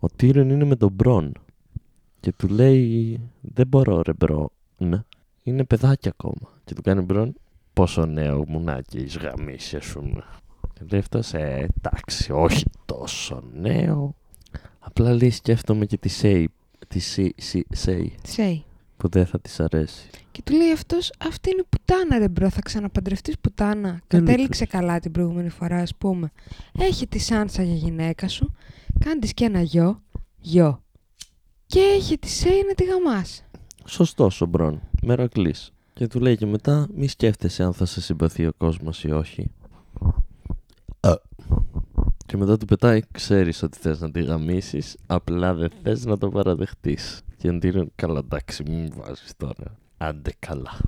Ο 0.00 0.06
Τύριον 0.16 0.50
είναι 0.50 0.64
με 0.64 0.76
τον 0.76 0.92
Μπρον. 0.92 1.32
Και 2.20 2.32
του 2.32 2.48
λέει, 2.48 3.20
δεν 3.40 3.66
μπορώ 3.66 4.02
ρε 4.02 4.12
bro. 4.12 4.50
Ναι. 4.78 5.02
Είναι 5.42 5.64
παιδάκι 5.64 6.08
ακόμα. 6.08 6.52
Και 6.64 6.74
του 6.74 6.82
κάνει 6.82 7.00
Μπρον, 7.00 7.34
πόσο 7.72 8.06
νέο 8.06 8.44
μουνάκι 8.48 8.96
έχεις 8.96 9.18
γαμήσει, 9.18 9.76
ας 9.76 9.92
πούμε. 9.92 10.24
Λέει 10.90 11.00
αυτός, 11.00 11.34
ε, 11.34 11.68
εντάξει, 11.76 12.32
όχι 12.32 12.64
τόσο 12.84 13.42
νέο. 13.52 14.14
Απλά 14.78 15.14
λέει 15.14 15.30
σκέφτομαι 15.30 15.86
και 15.86 15.96
τη 15.96 16.08
Σέι, 16.08 16.50
τη 16.88 16.98
Σέι, 16.98 17.34
Σέι, 17.70 18.14
Σέι. 18.22 18.64
Που 18.98 19.08
δεν 19.08 19.26
θα 19.26 19.40
της 19.40 19.60
αρέσει. 19.60 20.08
Και 20.30 20.42
του 20.44 20.52
λέει 20.52 20.72
αυτός, 20.72 21.12
αυτή 21.18 21.50
είναι 21.50 21.64
πουτάνα 21.68 22.18
ρε 22.18 22.28
bro, 22.28 22.50
θα 22.50 22.60
ξαναπαντρευτείς 22.60 23.38
πουτάνα. 23.38 24.00
Κατέληξε 24.06 24.66
καλά 24.66 25.00
την 25.00 25.12
προηγούμενη 25.12 25.48
φορά 25.48 25.76
ας 25.76 25.94
πούμε. 25.94 26.30
Έχει 26.78 27.06
τη 27.06 27.18
Σάνσα 27.18 27.62
για 27.62 27.74
γυναίκα 27.74 28.28
σου, 28.28 28.54
κάνεις 28.98 29.20
της 29.20 29.34
και 29.34 29.44
ένα 29.44 29.60
γιο, 29.60 30.02
γιο. 30.38 30.82
Και 31.66 31.80
έχει 31.80 32.18
τη 32.18 32.28
Σέι 32.28 32.64
να 32.68 32.74
τη 32.74 32.84
γαμάς. 32.84 33.44
Σωστός 33.84 34.40
ο 34.40 34.46
Μπρον, 34.46 34.80
μερακλής. 35.02 35.72
Και 35.92 36.06
του 36.06 36.20
λέει 36.20 36.36
και 36.36 36.46
μετά, 36.46 36.86
μη 36.94 37.08
σκέφτεσαι 37.08 37.62
αν 37.62 37.72
θα 37.72 37.84
σε 37.84 38.00
συμπαθεί 38.00 38.46
ο 38.46 38.52
κόσμος 38.56 39.04
ή 39.04 39.10
όχι. 39.10 39.50
Α. 41.00 41.12
Και 42.26 42.36
μετά 42.36 42.56
του 42.56 42.66
πετάει, 42.66 43.00
ξέρεις 43.10 43.62
ότι 43.62 43.78
θες 43.78 44.00
να 44.00 44.10
τη 44.10 44.22
γαμίσεις, 44.22 44.96
απλά 45.06 45.54
δεν 45.54 45.70
θες 45.82 46.04
να 46.04 46.18
το 46.18 46.28
παραδεχτείς. 46.28 47.22
Και 47.38 47.50
να 47.50 47.58
είναι 47.62 47.86
καλά 47.94 48.18
εντάξει, 48.18 48.62
μην 48.68 48.78
μου 48.78 48.88
βάζεις 48.96 49.32
τώρα. 49.36 49.78
Άντε 49.96 50.30
καλά. 50.38 50.78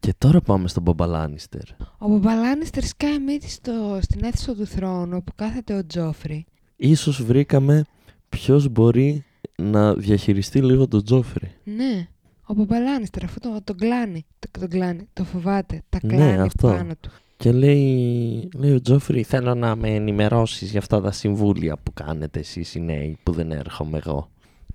Και 0.00 0.14
τώρα 0.18 0.40
πάμε 0.40 0.68
στον 0.68 0.82
Μπομπαλάνιστερ. 0.82 1.62
Ο 1.98 2.08
Μπομπαλάνιστερ 2.08 2.84
σκάει 2.84 3.18
μύτη 3.18 3.50
στο, 3.50 3.98
στην 4.02 4.24
αίθουσα 4.24 4.54
του 4.54 4.66
θρόνου 4.66 5.16
όπου 5.16 5.32
κάθεται 5.34 5.74
ο 5.74 5.86
Τζόφρι. 5.86 6.44
Ίσως 6.76 7.22
βρήκαμε 7.22 7.84
ποιος 8.28 8.68
μπορεί 8.68 9.24
να 9.56 9.94
διαχειριστεί 9.94 10.62
λίγο 10.62 10.88
τον 10.88 11.04
Τζόφρι. 11.04 11.50
Ναι, 11.64 12.08
ο 12.46 12.54
Μπομπαλάνιστερ 12.54 13.24
αυτό 13.24 13.40
το, 13.40 13.60
τον 13.64 13.76
κλάνει. 13.76 14.24
Το, 14.38 14.48
τον 14.60 14.68
κλάνει, 14.68 15.08
το 15.12 15.24
φοβάται, 15.24 15.82
τα 15.88 15.98
Ναι, 16.02 16.14
κλάνει 16.14 16.40
αυτό. 16.40 16.68
πάνω 16.68 16.92
του. 17.00 17.10
Και 17.36 17.52
λέει, 17.52 18.48
λέει 18.54 18.74
ο 18.74 18.80
Τζόφρι, 18.80 19.22
θέλω 19.22 19.54
να 19.54 19.76
με 19.76 19.88
ενημερώσεις 19.94 20.70
για 20.70 20.78
αυτά 20.78 21.00
τα 21.00 21.10
συμβούλια 21.10 21.76
που 21.82 21.92
κάνετε 21.92 22.38
εσείς 22.38 22.74
οι 22.74 22.80
νέοι 22.80 23.18
που 23.22 23.32
δεν 23.32 23.50
έρχομαι 23.52 23.98
εγώ. 23.98 24.30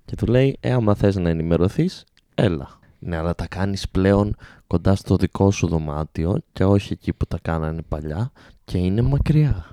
Και 0.08 0.16
του 0.16 0.26
λέει, 0.26 0.58
ε, 0.60 0.72
άμα 0.72 0.96
θες 0.96 1.16
να 1.16 1.30
ενημερωθείς, 1.30 2.04
έλα. 2.36 2.80
Ναι, 3.00 3.18
αλλά 3.18 3.36
τα 3.36 3.48
κάνεις 3.48 3.90
πλέον 3.90 4.36
κοντά 4.68 4.96
στο 4.96 5.16
δικό 5.16 5.52
σου 5.52 5.68
δωμάτιο 5.68 6.38
και 6.54 6.66
όχι 6.66 6.94
εκεί 6.94 7.14
που 7.14 7.26
τα 7.26 7.38
κάνανε 7.42 7.82
παλιά 7.88 8.32
και 8.66 8.78
είναι 8.78 9.02
μακριά. 9.02 9.66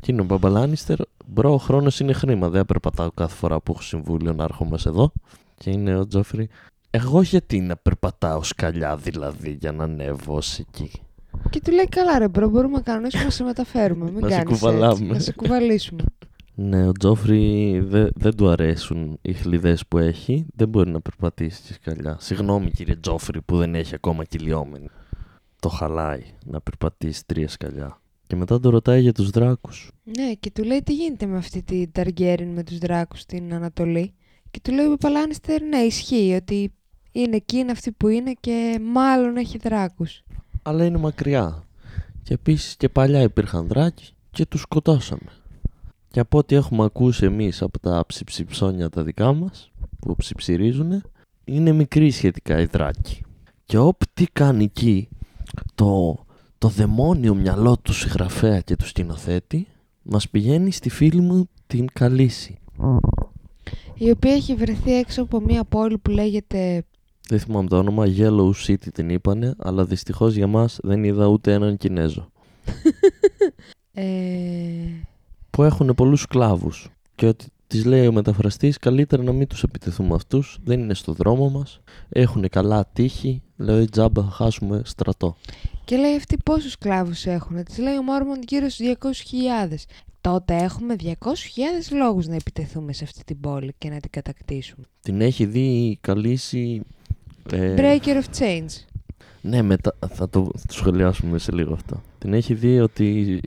Και 0.00 0.12
είναι 0.12 0.20
ο 0.20 0.24
Μπαμπά 0.24 0.54
Λάνιστερ, 0.54 0.98
bro, 1.26 1.52
ο 1.52 1.56
χρόνος 1.56 2.00
είναι 2.00 2.12
χρήμα, 2.12 2.48
δεν 2.48 2.66
περπατάω 2.66 3.10
κάθε 3.10 3.34
φορά 3.34 3.60
που 3.60 3.72
έχω 3.72 3.82
συμβούλιο 3.82 4.32
να 4.32 4.44
έρχομαι 4.44 4.78
σε 4.78 4.88
εδώ. 4.88 5.12
Και 5.58 5.70
είναι 5.70 5.96
ο 5.96 6.06
Τζόφρι, 6.06 6.48
εγώ 6.90 7.22
γιατί 7.22 7.60
να 7.60 7.76
περπατάω 7.76 8.42
σκαλιά 8.42 8.96
δηλαδή 8.96 9.50
για 9.60 9.72
να 9.72 9.84
ανέβω 9.84 10.34
ως 10.34 10.58
εκεί; 10.58 10.90
Και 11.50 11.60
του 11.60 11.72
λέει, 11.72 11.88
καλά 11.88 12.18
ρε 12.18 12.28
bro, 12.28 12.48
μπορούμε 12.48 12.74
να 12.76 12.82
κανονίσουμε 12.82 13.24
να 13.24 13.30
σε 13.30 13.44
μεταφέρουμε. 13.44 14.10
Μην 14.10 14.20
Να 14.20 14.28
σε 14.28 14.34
κάνεις 14.34 14.50
κουβαλάμε. 14.60 14.92
έτσι, 14.92 15.04
να 15.04 15.18
σε 15.18 15.32
κουβαλήσουμε. 15.32 16.02
Ναι, 16.54 16.88
ο 16.88 16.92
Τζόφρι 16.92 17.78
δε- 17.80 18.08
δεν 18.14 18.36
του 18.36 18.48
αρέσουν 18.48 19.18
οι 19.22 19.32
χλιδές 19.32 19.86
που 19.86 19.98
έχει. 19.98 20.46
Δεν 20.54 20.68
μπορεί 20.68 20.90
να 20.90 21.00
περπατήσει 21.00 21.56
στα 21.56 21.72
σκαλιά. 21.72 22.16
Συγγνώμη 22.20 22.70
κύριε 22.70 22.96
Τζόφρι 22.96 23.40
που 23.42 23.56
δεν 23.58 23.74
έχει 23.74 23.94
ακόμα 23.94 24.24
κυλιόμενη. 24.24 24.88
Το 25.60 25.68
χαλάει 25.68 26.22
να 26.44 26.60
περπατήσει 26.60 27.26
τρία 27.26 27.48
σκαλιά. 27.48 28.00
Και 28.26 28.36
μετά 28.36 28.60
το 28.60 28.68
ρωτάει 28.70 29.00
για 29.00 29.12
τους 29.12 29.30
δράκους. 29.30 29.90
ναι, 30.04 30.32
και 30.40 30.50
του 30.50 30.64
λέει 30.64 30.82
τι 30.82 30.94
γίνεται 30.94 31.26
με 31.26 31.36
αυτή 31.36 31.62
την 31.62 31.92
Ταργκέριν 31.92 32.48
με 32.48 32.62
τους 32.62 32.78
δράκους 32.78 33.20
στην 33.20 33.54
Ανατολή. 33.54 34.12
Και 34.50 34.60
του 34.62 34.72
λέει 34.72 34.86
ο 34.86 34.96
Παλάνιστερ, 34.96 35.62
ναι, 35.62 35.76
ισχύει 35.78 36.38
ότι 36.40 36.72
είναι 37.12 37.36
εκεί, 37.36 37.56
είναι 37.56 37.70
αυτή 37.70 37.92
που 37.92 38.08
είναι 38.08 38.32
και 38.40 38.78
μάλλον 38.92 39.36
έχει 39.36 39.58
δράκους. 39.58 40.22
Αλλά 40.62 40.84
είναι 40.84 40.98
μακριά. 40.98 41.64
Και 42.22 42.34
επίσης 42.34 42.76
και 42.76 42.88
παλιά 42.88 43.20
υπήρχαν 43.22 43.66
δράκοι 43.66 44.12
και 44.30 44.46
τους 44.46 44.60
σκοτώσαμε. 44.60 45.28
Και 46.14 46.20
από 46.20 46.38
ό,τι 46.38 46.54
έχουμε 46.54 46.84
ακούσει 46.84 47.24
εμείς 47.24 47.62
από 47.62 47.78
τα 47.78 48.04
ψιψιψώνια 48.06 48.88
τα 48.88 49.02
δικά 49.02 49.32
μας 49.32 49.72
που 50.00 50.14
ψιψιρίζουν 50.16 51.02
είναι 51.44 51.72
μικροί 51.72 52.10
σχετικά 52.10 52.60
οι 52.60 52.64
δράκοι. 52.64 53.22
Και 53.64 53.78
όπτι 53.78 54.28
κάνει 54.32 54.64
εκεί 54.64 55.08
το, 55.74 56.18
το 56.58 56.68
δαιμόνιο 56.68 57.34
μυαλό 57.34 57.76
του 57.78 57.92
συγγραφέα 57.92 58.60
και 58.60 58.76
του 58.76 58.86
σκηνοθέτη 58.86 59.66
μας 60.02 60.28
πηγαίνει 60.28 60.70
στη 60.70 60.90
φίλη 60.90 61.20
μου 61.20 61.48
την 61.66 61.86
Καλύση. 61.92 62.58
Η 63.94 64.10
οποία 64.10 64.32
έχει 64.32 64.54
βρεθεί 64.54 64.94
έξω 64.94 65.22
από 65.22 65.40
μια 65.40 65.64
πόλη 65.64 65.98
που 65.98 66.10
λέγεται 66.10 66.84
Δεν 67.28 67.38
θυμάμαι 67.38 67.68
το 67.68 67.78
όνομα, 67.78 68.04
Yellow 68.16 68.50
City 68.66 68.88
την 68.94 69.08
είπανε, 69.08 69.54
αλλά 69.58 69.84
δυστυχώς 69.84 70.34
για 70.34 70.46
μας 70.46 70.78
δεν 70.82 71.04
είδα 71.04 71.26
ούτε 71.26 71.52
έναν 71.52 71.76
Κινέζο. 71.76 72.30
ε, 73.92 74.04
που 75.54 75.62
έχουν 75.62 75.94
πολλούς 75.94 76.20
σκλάβους 76.20 76.88
και 77.14 77.26
ότι 77.26 77.46
τις 77.66 77.84
λέει 77.84 78.06
ο 78.06 78.12
μεταφραστής 78.12 78.78
καλύτερα 78.78 79.22
να 79.22 79.32
μην 79.32 79.46
τους 79.46 79.62
επιτεθούμε 79.62 80.14
αυτούς, 80.14 80.58
δεν 80.64 80.80
είναι 80.80 80.94
στο 80.94 81.12
δρόμο 81.12 81.48
μας, 81.50 81.80
έχουν 82.08 82.48
καλά 82.48 82.86
τύχη, 82.92 83.42
λέει 83.56 83.84
τζάμπα 83.84 84.22
θα 84.22 84.30
χάσουμε 84.30 84.82
στρατό. 84.84 85.36
Και 85.84 85.96
λέει 85.96 86.16
αυτή 86.16 86.36
πόσους 86.44 86.72
σκλάβους 86.72 87.26
έχουν. 87.26 87.64
Της 87.64 87.78
λέει 87.78 87.96
ο 87.96 88.02
Μόρμοντ 88.02 88.42
γύρω 88.46 88.68
στους 88.68 88.86
200.000. 89.00 89.74
Τότε 90.20 90.56
έχουμε 90.56 90.96
200.000 91.02 91.14
λόγους 91.98 92.26
να 92.26 92.34
επιτεθούμε 92.34 92.92
σε 92.92 93.04
αυτή 93.04 93.24
την 93.24 93.40
πόλη 93.40 93.74
και 93.78 93.88
να 93.90 94.00
την 94.00 94.10
κατακτήσουμε. 94.10 94.86
Την 95.02 95.20
έχει 95.20 95.46
δει 95.46 95.66
η 95.66 95.98
Καλύση... 96.00 96.82
ε, 97.52 97.74
Breaker 97.78 98.22
of 98.22 98.38
Chains. 98.38 98.84
ναι, 99.40 99.62
μετά 99.62 99.94
θα 100.08 100.28
το, 100.28 100.50
θα 100.56 100.66
το 100.66 100.72
σχολιάσουμε 100.72 101.38
σε 101.38 101.52
λίγο 101.52 101.72
αυτό. 101.72 102.02
Την 102.18 102.32
έχει 102.32 102.54
δει 102.54 102.80
ότι... 102.80 103.40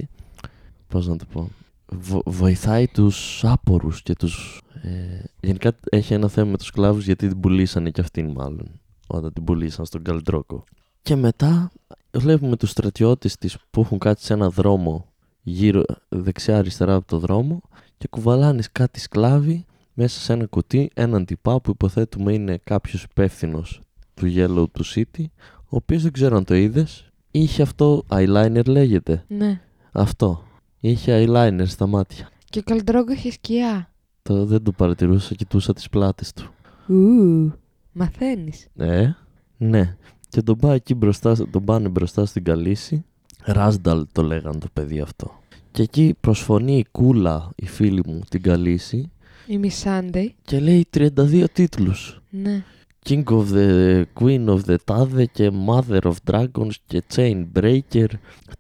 Πώς 0.88 1.08
να 1.08 1.18
το 1.18 1.26
πω... 1.32 1.50
βο- 1.92 2.24
βοηθάει 2.26 2.88
τους 2.88 3.44
άπορους 3.46 4.02
και 4.02 4.14
τους... 4.14 4.62
Ε, 4.84 5.24
γενικά 5.40 5.76
έχει 5.90 6.14
ένα 6.14 6.28
θέμα 6.28 6.52
με 6.52 6.58
τους 6.58 6.68
σκλάβους 6.68 7.06
γιατί 7.06 7.28
την 7.28 7.40
πουλήσανε 7.40 7.90
και 7.90 8.02
αυτήν 8.02 8.32
μάλλον. 8.32 8.80
Όταν 9.08 9.34
την 9.34 9.44
πουλήσαν 9.44 9.86
στον 9.86 10.04
Καλντρόκο. 10.04 10.64
Και 11.02 11.16
μετά 11.16 11.72
βλέπουμε 12.12 12.58
τους 12.58 12.70
στρατιώτες 12.70 13.38
της 13.38 13.58
που 13.70 13.82
έχουν 13.82 13.98
κάτσει 13.98 14.26
σε 14.26 14.34
ένα 14.34 14.50
δρόμο 14.50 15.06
γύρω 15.42 15.84
δεξιά-αριστερά 16.10 16.94
από 16.96 17.08
το 17.08 17.18
δρόμο 17.20 17.62
και 17.98 18.08
κουβαλάνε 18.08 18.64
κάτι 18.72 19.00
σκλάβοι 19.00 19.66
μέσα 19.94 20.20
σε 20.20 20.34
ένα 20.34 20.46
κουτί 20.46 20.90
έναν 20.94 21.26
τυπά 21.26 21.62
που 21.62 21.70
υποθέτουμε 21.72 22.34
είναι 22.34 22.60
κάποιος 22.64 23.04
υπεύθυνος 23.04 23.82
του 24.14 24.34
Yellow 24.36 24.66
του 24.72 24.86
City 24.96 25.24
ο 25.50 25.76
οποίος 25.76 26.02
δεν 26.04 26.12
ξέρω 26.12 26.38
αν 26.38 26.44
το 26.44 26.56
είδες 26.56 27.10
είχε 27.32 27.62
αυτό 27.62 28.04
eyeliner 28.10 28.66
λέγεται 28.66 29.24
Ναι. 29.28 29.62
αυτό 29.92 30.44
είχε 30.80 31.26
eyeliner 31.28 31.64
στα 31.68 31.88
μάτια 31.88 32.30
Και 32.50 32.60
ο 32.60 32.62
Καλντρόγκο 32.66 33.12
είχε 33.12 33.32
σκιά. 33.32 33.92
το, 34.22 34.46
δεν 34.46 34.64
το 34.64 34.72
παρατηρούσα 34.72 35.34
κοιτούσα 35.36 35.74
τις 35.74 35.90
πλάτες 35.90 36.34
του 36.34 36.52
Ου, 36.94 37.52
μαθαίνεις. 37.92 38.68
Ε, 38.76 39.10
ναι. 39.58 39.96
Και 40.30 40.42
τον 40.42 40.58
πάει 40.58 40.76
εκεί 40.76 40.94
μπροστά, 40.94 41.50
τον 41.50 41.64
πάνε 41.64 41.90
μπροστά 41.90 42.26
στην 42.26 42.44
Καλύση. 42.44 43.06
Ράσνταλ 43.44 44.06
το 44.12 44.22
λέγαν 44.22 44.60
το 44.60 44.68
παιδί 44.74 45.00
αυτό. 45.00 45.40
Και 45.72 45.82
εκεί 45.82 46.16
προσφωνεί 46.20 46.78
η 46.78 46.86
κούλα, 46.92 47.50
η 47.56 47.66
φίλη 47.68 48.02
μου, 48.06 48.20
την 48.30 48.42
Καλύση 48.42 49.12
Η 49.48 49.60
Miss 49.64 49.84
Sunday. 49.88 50.28
και 50.42 50.60
λέει 50.60 50.86
32 50.98 51.46
τίτλους. 51.54 52.22
Ναι. 52.30 52.64
King 53.08 53.24
of 53.24 53.46
the 53.54 54.04
Queen 54.20 54.48
of 54.50 54.60
the 54.66 54.78
Tade 54.86 55.26
και 55.32 55.52
Mother 55.68 56.00
of 56.02 56.14
Dragons 56.32 56.72
και 56.86 57.04
Chain 57.16 57.46
Breaker 57.60 58.08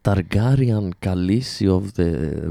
Targaryen 0.02 0.90
Καλύση 1.00 1.66
of 1.70 2.00
the 2.00 2.06
ε, 2.06 2.50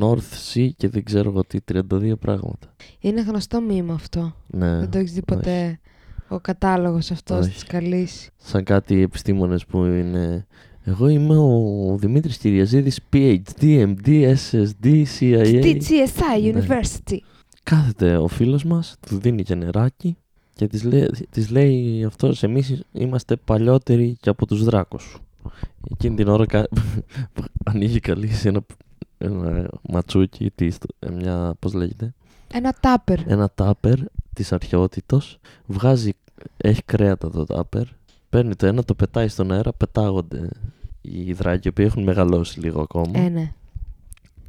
North 0.00 0.54
Sea 0.54 0.68
και 0.76 0.88
δεν 0.88 1.04
ξέρω 1.04 1.30
εγώ 1.30 1.44
τι 1.44 1.58
32 1.72 2.12
πράγματα. 2.20 2.74
Είναι 3.00 3.20
γνωστό 3.20 3.60
μήμα 3.60 3.94
αυτό. 3.94 4.34
Ναι. 4.46 4.78
Δεν 4.78 4.90
το 4.90 4.98
έχεις 4.98 5.12
δει 5.12 5.22
ποτέ. 5.22 5.78
Ο 6.28 6.40
κατάλογος 6.40 7.10
αυτός 7.10 7.38
Όχι. 7.46 7.52
της 7.52 7.64
καλής. 7.64 8.30
σαν 8.36 8.64
κάτι 8.64 9.02
επιστήμονες 9.02 9.66
που 9.66 9.84
είναι... 9.84 10.46
Εγώ 10.84 11.08
είμαι 11.08 11.36
ο 11.38 11.96
Δημήτρης 11.98 12.36
Κυριαζίδης, 12.36 13.00
PhD, 13.12 13.40
MD, 13.62 14.34
SSD, 14.34 15.04
CIA. 15.18 15.62
TCSI 15.62 16.52
Ναι. 16.52 16.52
University. 16.52 17.16
Κάθεται 17.62 18.16
ο 18.16 18.26
φίλος 18.28 18.64
μας, 18.64 18.96
του 19.08 19.18
δίνει 19.18 19.42
και 19.42 19.54
νεράκι 19.54 20.16
και 20.56 20.66
της 20.66 20.82
λέει, 20.84 21.10
της 21.30 21.50
λέει 21.50 22.04
αυτός 22.04 22.42
εμείς 22.42 22.82
είμαστε 22.92 23.36
παλιότεροι 23.36 24.16
και 24.20 24.28
από 24.28 24.46
τους 24.46 24.64
δράκους 24.64 25.02
σου. 25.02 25.20
Εκείνη 25.90 26.16
την 26.16 26.28
ώρα 26.28 26.46
κα... 26.46 26.68
ανοίγει 27.70 28.00
καλή 28.00 28.28
σε 28.28 28.48
ένα, 28.48 28.60
ένα 29.18 29.68
ματσούκι, 29.88 30.50
τι, 30.54 30.70
στο- 30.70 30.94
ε, 30.98 31.10
μια, 31.10 31.54
πώς 31.58 31.72
λέγεται, 31.72 32.14
Ένα 32.52 32.74
τάπερ. 32.80 33.18
ένα 33.30 33.50
τάπερ 33.54 33.98
της 34.32 34.52
αρχαιότητος, 34.52 35.38
βγάζει, 35.66 36.12
έχει 36.56 36.82
κρέατα 36.84 37.30
το 37.30 37.44
τάπερ, 37.44 37.84
παίρνει 38.30 38.54
το 38.54 38.66
ένα, 38.66 38.82
το 38.84 38.94
πετάει 38.94 39.28
στον 39.28 39.52
αέρα, 39.52 39.72
πετάγονται 39.72 40.48
οι 41.00 41.32
δράκοι, 41.32 41.66
οι 41.66 41.70
οποίοι 41.70 41.84
έχουν 41.88 42.02
μεγαλώσει 42.02 42.60
λίγο 42.60 42.80
ακόμα. 42.80 43.18
Ε, 43.18 43.28
ναι. 43.28 43.52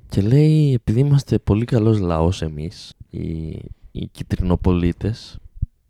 Και 0.10 0.22
λέει, 0.22 0.74
επειδή 0.74 1.00
είμαστε 1.00 1.38
πολύ 1.40 1.66
καλός 1.66 2.00
λαός 2.00 2.42
εμείς, 2.42 2.94
οι, 3.10 3.48
οι 3.92 4.08
κυτρινοπολίτες, 4.12 5.38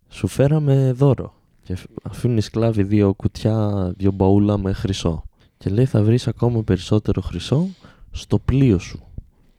σου 0.10 0.28
φέραμε 0.28 0.92
δώρο. 0.92 1.34
Και 1.64 1.74
αφ- 1.74 1.86
αφήνουν 2.04 2.38
οι 2.38 2.42
σκλάβοι 2.42 2.84
δύο 2.84 3.14
κουτιά, 3.14 3.70
δύο 3.98 4.12
μπαούλα 4.12 4.58
με 4.58 4.74
χρυσό. 4.74 5.24
Και 5.58 5.70
λέει 5.70 5.86
θα 5.86 6.04
βρεις 6.04 6.28
ακόμα 6.28 6.64
περισσότερο 6.64 7.22
χρυσό 7.22 7.68
στο 8.12 8.40
πλοίο 8.40 8.80
σου. 8.80 9.04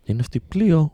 Είναι 0.05 0.21
αυτή 0.21 0.41
πλοίο 0.41 0.93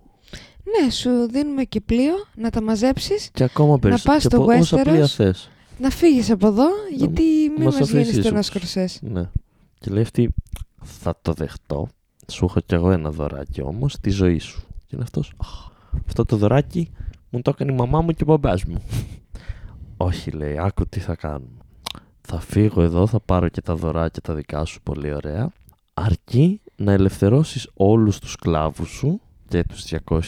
Ναι, 0.82 0.90
σου 0.90 1.10
δίνουμε 1.30 1.64
και 1.64 1.80
πλοίο 1.80 2.14
να 2.36 2.50
τα 2.50 2.62
μαζέψεις, 2.62 3.30
και 3.32 3.44
ακόμα 3.44 3.78
περισσότερο. 3.78 4.14
πας 4.14 4.22
και 4.22 4.28
στο 4.28 4.42
πο- 4.44 4.58
όσα 4.58 4.78
Westeros. 4.78 4.84
πλοία 4.84 5.06
θες. 5.06 5.48
να 5.80 5.90
φύγεις 5.90 6.30
από 6.30 6.46
εδώ, 6.46 6.66
γιατί 6.96 7.22
μην 7.56 7.62
μας 7.64 7.78
μας 7.78 7.90
γίνεις 7.90 8.06
αφήσεις 8.08 8.24
το 8.30 8.38
ίσως. 8.38 8.48
κροσές. 8.50 8.98
Ναι. 9.02 9.30
Και 9.78 9.90
λέει 9.90 10.02
αυτή, 10.02 10.34
θα 10.82 11.18
το 11.22 11.32
δεχτώ. 11.32 11.88
Σου 12.32 12.44
έχω 12.44 12.60
κι 12.60 12.74
εγώ 12.74 12.90
ένα 12.90 13.10
δωράκι 13.10 13.62
όμως 13.62 13.92
στη 13.92 14.10
ζωή 14.10 14.38
σου. 14.38 14.62
Και 14.86 14.90
είναι 14.94 15.02
αυτός. 15.02 15.32
Αυτό 16.06 16.24
το 16.24 16.36
δωράκι 16.36 16.90
μου 17.30 17.42
το 17.42 17.50
έκανε 17.54 17.72
η 17.72 17.74
μαμά 17.74 18.00
μου 18.00 18.12
και 18.12 18.22
ο 18.22 18.26
μπαμπάς 18.26 18.64
μου. 18.64 18.82
Όχι, 20.04 20.30
λέει, 20.30 20.58
άκου 20.58 20.86
τι 20.86 21.00
θα 21.00 21.14
κάνουμε. 21.14 21.58
Θα 22.20 22.40
φύγω 22.40 22.82
εδώ, 22.82 23.06
θα 23.06 23.20
πάρω 23.20 23.48
και 23.48 23.60
τα 23.60 23.74
δωράκια 23.74 24.22
τα 24.22 24.34
δικά 24.34 24.64
σου, 24.64 24.82
πολύ 24.82 25.14
ωραία. 25.14 25.52
Αρκεί 25.94 26.60
να 26.76 26.92
ελευθερώσεις 26.92 27.70
όλους 27.74 28.18
τους 28.18 28.32
σκλάβους 28.32 28.88
σου 28.88 29.20
και 29.48 29.64
τους 29.64 29.84
200.000 29.84 30.20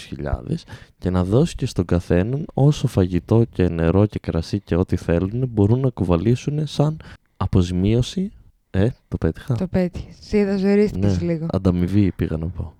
και 0.98 1.10
να 1.10 1.24
δώσεις 1.24 1.54
και 1.54 1.66
στον 1.66 1.84
καθέναν 1.84 2.44
όσο 2.54 2.86
φαγητό 2.86 3.44
και 3.44 3.68
νερό 3.68 4.06
και 4.06 4.18
κρασί 4.18 4.60
και 4.60 4.76
ό,τι 4.76 4.96
θέλουν 4.96 5.48
μπορούν 5.48 5.80
να 5.80 5.90
κουβαλήσουν 5.90 6.66
σαν 6.66 6.96
αποζημίωση. 7.36 8.30
Ε, 8.70 8.88
το 9.08 9.16
πέτυχα. 9.16 9.54
Το 9.54 9.66
πέτυχες. 9.66 10.16
Σε 10.20 10.38
είδα 10.38 10.56
ζωρίστηκες 10.56 11.20
Ναι. 11.20 11.26
λίγο. 11.26 11.46
Ανταμοιβή 11.50 12.12
πήγα 12.12 12.36
να 12.36 12.46
πω. 12.46 12.74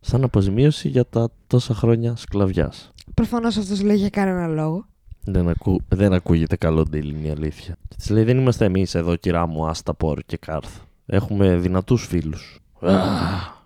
Σαν 0.00 0.24
αποζημίωση 0.24 0.88
για 0.88 1.06
τα 1.06 1.28
τόσα 1.46 1.74
χρόνια 1.74 2.16
σκλαβιάς. 2.16 2.92
Προφανώς 3.14 3.56
αυτός 3.56 3.82
λέει 3.82 3.96
για 3.96 4.10
κανένα 4.10 4.46
λόγο. 4.46 4.86
Δεν, 5.24 5.48
ακού, 5.48 5.80
δεν 5.88 6.12
ακούγεται 6.12 6.56
καλό 6.56 6.80
deal, 6.92 7.04
είναι 7.04 7.26
η 7.26 7.30
αλήθεια. 7.30 7.76
Και 7.88 7.94
της 7.96 8.10
λέει: 8.10 8.24
Δεν 8.24 8.38
είμαστε 8.38 8.64
εμείς 8.64 8.94
εδώ, 8.94 9.16
κυρά 9.16 9.46
μου, 9.46 9.66
άστα 9.66 9.94
πόρ 9.94 10.20
και 10.26 10.36
κάρθ. 10.36 10.78
Έχουμε 11.06 11.56
δυνατούς 11.56 12.06
φίλους. 12.06 12.58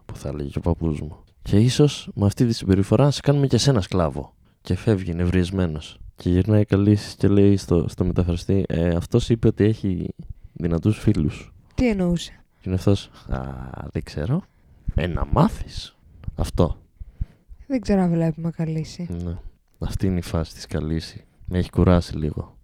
Που 0.04 0.16
θα 0.16 0.34
λέγει 0.34 0.50
και 0.50 0.58
ο 0.58 0.60
παππούς 0.60 1.00
μου. 1.00 1.16
Και 1.42 1.56
ίσως 1.58 2.10
με 2.14 2.26
αυτή 2.26 2.46
τη 2.46 2.52
συμπεριφορά 2.52 3.04
να 3.04 3.10
σε 3.10 3.20
κάνουμε 3.20 3.46
και 3.46 3.58
σένα 3.58 3.80
σκλάβο. 3.80 4.34
Και 4.60 4.76
φεύγει 4.76 5.14
νευριασμένος. 5.14 5.98
Και 6.16 6.30
γυρνάει 6.30 6.64
καλή 6.64 6.98
και 7.16 7.28
λέει 7.28 7.56
στο, 7.56 7.88
στο 7.88 8.04
μεταφραστή: 8.04 8.64
ε, 8.68 8.88
Αυτός 8.88 9.28
είπε 9.28 9.46
ότι 9.46 9.64
έχει 9.64 10.08
δυνατούς 10.52 10.98
φίλους. 10.98 11.52
Τι 11.74 11.88
εννοούσε; 11.88 12.32
Και 12.60 12.62
είναι 12.64 12.74
αυτός. 12.74 13.10
Α, 13.28 13.40
δεν 13.92 14.02
ξέρω. 14.02 14.42
Ε, 14.94 15.06
να 15.06 15.26
μάθεις. 15.32 15.96
Αυτό. 16.36 16.76
Δεν 17.66 17.80
ξέρω 17.80 18.00
αν 18.00 18.10
βλέπουμε 18.10 18.50
καλύση. 18.50 19.06
Ναι. 19.24 19.36
Αυτή 19.78 20.06
είναι 20.06 20.18
η 20.18 20.22
φάση 20.22 20.54
της 20.54 20.66
καλύσης. 20.66 21.22
Με 21.48 21.58
έχει 21.58 21.70
κουράσει 21.70 22.16
λίγο. 22.16 22.56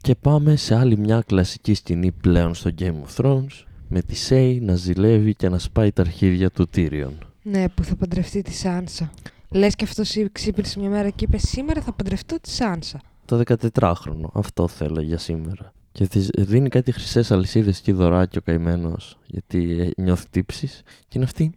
Και 0.00 0.14
πάμε 0.14 0.56
σε 0.56 0.74
άλλη 0.74 0.98
μια 0.98 1.22
κλασική 1.26 1.74
σκηνή 1.74 2.12
πλέον 2.12 2.54
στο 2.54 2.70
Game 2.78 2.94
of 3.06 3.16
Thrones 3.16 3.64
με 3.88 4.02
τη 4.02 4.14
Σέι 4.14 4.60
να 4.60 4.74
ζηλεύει 4.74 5.34
και 5.34 5.48
να 5.48 5.58
σπάει 5.58 5.92
τα 5.92 6.02
αρχίδια 6.02 6.50
του 6.50 6.68
Tyrion. 6.74 7.12
Ναι, 7.42 7.68
που 7.68 7.84
θα 7.84 7.96
παντρευτεί 7.96 8.42
τη 8.42 8.52
Σάνσα. 8.52 9.10
Λες 9.50 9.74
και 9.74 9.84
αυτός 9.84 10.16
ξύπνησε 10.32 10.78
μια 10.78 10.88
μέρα 10.88 11.10
και 11.10 11.24
είπε 11.24 11.38
σήμερα 11.38 11.80
θα 11.80 11.92
παντρευτώ 11.92 12.40
τη 12.40 12.50
Σάνσα. 12.50 13.00
Το 13.24 13.42
14χρονο. 13.46 14.30
Αυτό 14.32 14.68
θέλω 14.68 15.00
για 15.00 15.18
σήμερα. 15.18 15.72
Και 15.92 16.06
τη 16.06 16.18
δίνει 16.36 16.68
κάτι 16.68 16.92
χρυσές 16.92 17.30
αλυσίδες 17.30 17.80
και 17.80 17.92
δωράκι 17.92 18.38
ο 18.38 18.40
καημένος 18.40 19.18
γιατί 19.26 19.80
ε, 19.80 20.02
νιώθει 20.02 20.26
τύψει. 20.30 20.66
Και 21.08 21.12
είναι 21.14 21.24
αυτή. 21.24 21.52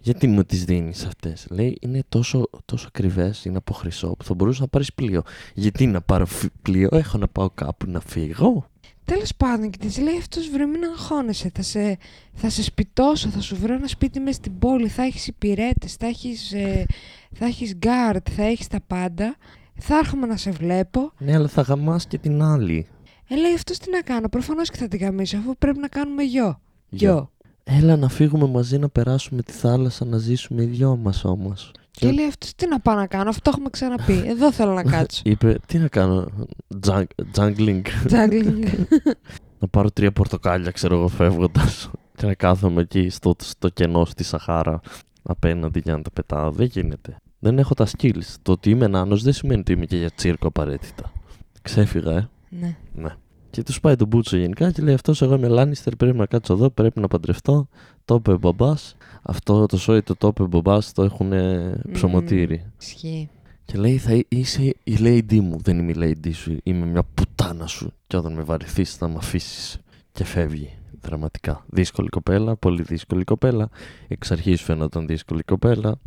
Γιατί 0.00 0.26
μου 0.26 0.44
τις 0.44 0.64
δίνεις 0.64 1.04
αυτές. 1.04 1.46
Λέει 1.50 1.78
είναι 1.80 2.02
τόσο, 2.08 2.48
τόσο 2.64 2.86
ακριβές, 2.88 3.44
είναι 3.44 3.56
από 3.56 3.72
χρυσό 3.72 4.08
που 4.08 4.24
θα 4.24 4.34
μπορούσε 4.34 4.60
να 4.60 4.68
πάρεις 4.68 4.92
πλοίο. 4.94 5.22
Γιατί 5.54 5.86
να 5.86 6.00
πάρω 6.00 6.26
φι- 6.26 6.52
πλοίο, 6.62 6.88
έχω 6.92 7.18
να 7.18 7.28
πάω 7.28 7.50
κάπου 7.50 7.90
να 7.90 8.00
φύγω; 8.00 8.70
Τέλος 9.04 9.34
πάντων, 9.36 9.70
και 9.70 9.78
της 9.78 9.98
λέει 9.98 10.16
αυτός 10.18 10.48
βρε 10.48 10.66
μην 10.66 10.84
αγχώνεσαι. 10.84 11.50
Θα 11.54 11.62
σε, 11.62 11.98
θα 12.34 12.50
σε 12.50 12.62
σπιτώσω, 12.62 13.28
θα 13.28 13.40
σου 13.40 13.56
βρω 13.56 13.74
ένα 13.74 13.86
σπίτι 13.86 14.20
με 14.20 14.32
στην 14.32 14.58
πόλη. 14.58 14.88
Θα 14.88 15.02
έχεις 15.02 15.26
υπηρέτες, 15.26 15.94
θα 15.94 16.06
έχεις 16.06 16.52
ε, 16.52 16.86
θα 17.32 17.46
έχεις 17.46 17.78
guard, 17.82 18.20
θα 18.30 18.42
έχεις 18.42 18.66
τα 18.66 18.80
πάντα. 18.86 19.36
Θα 19.74 19.96
έρχομαι 19.96 20.26
να 20.26 20.36
σε 20.36 20.50
βλέπω. 20.50 21.12
Ναι, 21.18 21.34
αλλά 21.34 21.48
θα 21.48 21.62
γαμάς 21.62 22.06
και 22.06 22.18
την 22.18 22.42
άλλη. 22.42 22.86
Ε, 23.28 23.36
λέει 23.36 23.54
αυτό 23.54 23.72
τι 23.72 23.90
να 23.90 24.00
κάνω. 24.00 24.28
Προφανώς 24.28 24.70
και 24.70 24.76
θα 24.76 24.88
την 24.88 24.98
γαμίσω, 25.00 25.36
αφού 25.36 25.56
πρέπει 25.56 25.78
να 25.78 25.88
κάνουμε 25.88 26.22
γιο. 26.22 26.60
Γιο. 26.88 27.30
Έλα 27.78 27.96
να 27.96 28.08
φύγουμε 28.08 28.46
μαζί 28.46 28.78
να 28.78 28.88
περάσουμε 28.88 29.42
τη 29.42 29.52
θάλασσα 29.52 30.04
να 30.04 30.18
ζήσουμε 30.18 30.62
οι 30.62 30.66
δυο 30.66 30.96
μας 30.96 31.24
όμως. 31.24 31.72
Και 31.90 32.10
λέει 32.10 32.26
αυτός 32.26 32.54
τι 32.54 32.66
να 32.66 32.80
πάω 32.80 32.94
να 32.94 33.06
κάνω, 33.06 33.28
αυτό 33.28 33.50
έχουμε 33.54 33.70
ξαναπεί. 33.70 34.22
Εδώ 34.32 34.52
θέλω 34.52 34.72
να 34.72 34.82
κάτσω. 34.82 35.22
Είπε, 35.30 35.58
τι 35.66 35.78
να 35.78 35.88
κάνω, 35.88 36.26
Juggling. 37.36 37.82
Juggling. 38.12 38.64
να 39.58 39.68
πάρω 39.68 39.90
τρία 39.90 40.12
πορτοκάλια, 40.12 40.70
ξέρω 40.70 40.96
εγώ, 40.96 41.08
φεύγοντας. 41.08 41.90
και 42.16 42.26
να 42.26 42.34
κάθομαι 42.34 42.80
εκεί 42.80 43.08
στο, 43.08 43.34
στο 43.38 43.68
κενό 43.68 44.04
στη 44.04 44.24
Σαχάρα 44.24 44.80
απέναντι 45.22 45.80
για 45.84 45.96
να 45.96 46.02
τα 46.02 46.10
πετάω. 46.10 46.50
Δεν 46.50 46.66
γίνεται. 46.66 47.16
Δεν 47.38 47.58
έχω 47.58 47.74
τα 47.74 47.86
skills. 47.86 48.34
Το 48.42 48.52
ότι 48.52 48.70
είμαι 48.70 48.86
νάνος 48.86 49.22
δεν 49.22 49.32
σημαίνει 49.32 49.60
ότι 49.60 49.72
είμαι 49.72 49.84
και 49.84 49.96
για 49.96 50.10
τσίρκο 50.10 50.46
απαραίτητα. 50.46 51.12
Ξέφυγα, 51.62 52.10
ε. 52.10 52.28
ναι. 52.48 52.76
Ναι. 52.94 53.14
Και 53.50 53.62
τους 53.62 53.80
πάει 53.80 53.96
τον 53.96 54.06
Μπούτσο 54.06 54.36
γενικά 54.36 54.70
και 54.70 54.82
λέει: 54.82 54.94
Αυτός 54.94 55.22
εγώ 55.22 55.34
είμαι 55.34 55.48
Λάνιστερ. 55.48 55.96
Πρέπει 55.96 56.16
να 56.16 56.26
κάτσω 56.26 56.52
εδώ, 56.52 56.70
πρέπει 56.70 57.00
να 57.00 57.08
παντρευτώ. 57.08 57.68
Το 58.04 58.14
είπε 58.14 58.36
μπαμπάς. 58.36 58.96
Αυτό 59.22 59.66
το 59.66 59.78
σόι 59.78 60.02
το 60.02 60.16
το 60.16 60.26
είπε 60.26 60.42
μπαμπάς, 60.42 60.92
το 60.92 61.02
έχουν 61.02 61.32
ψωμοτήρι. 61.92 62.64
Ισχύει. 62.80 63.30
Και 63.64 63.78
λέει: 63.78 63.98
Θα 63.98 64.24
είσαι 64.28 64.62
η 64.84 64.96
lady 64.98 65.40
μου. 65.40 65.56
Δεν 65.62 65.78
είμαι 65.78 65.92
η 65.92 65.96
lady 66.24 66.30
σου. 66.34 66.56
Είμαι 66.62 66.86
μια 66.86 67.02
πουτάνα 67.14 67.66
σου. 67.66 67.92
Και 68.06 68.16
όταν 68.16 68.32
με 68.32 68.42
βαρεθείς, 68.42 68.94
θα 68.94 69.08
με 69.08 69.14
αφήσεις. 69.18 69.78
Και 70.12 70.24
φεύγει. 70.24 70.70
Δραματικά. 71.00 71.64
Δύσκολη 71.68 72.08
κοπέλα, 72.08 72.56
πολύ 72.56 72.82
δύσκολη 72.82 73.24
κοπέλα. 73.24 73.68
Εξ 74.08 74.30
αρχής 74.30 74.62
φαίνονταν 74.62 75.06
δύσκολη 75.06 75.42
κοπέλα. 75.42 75.98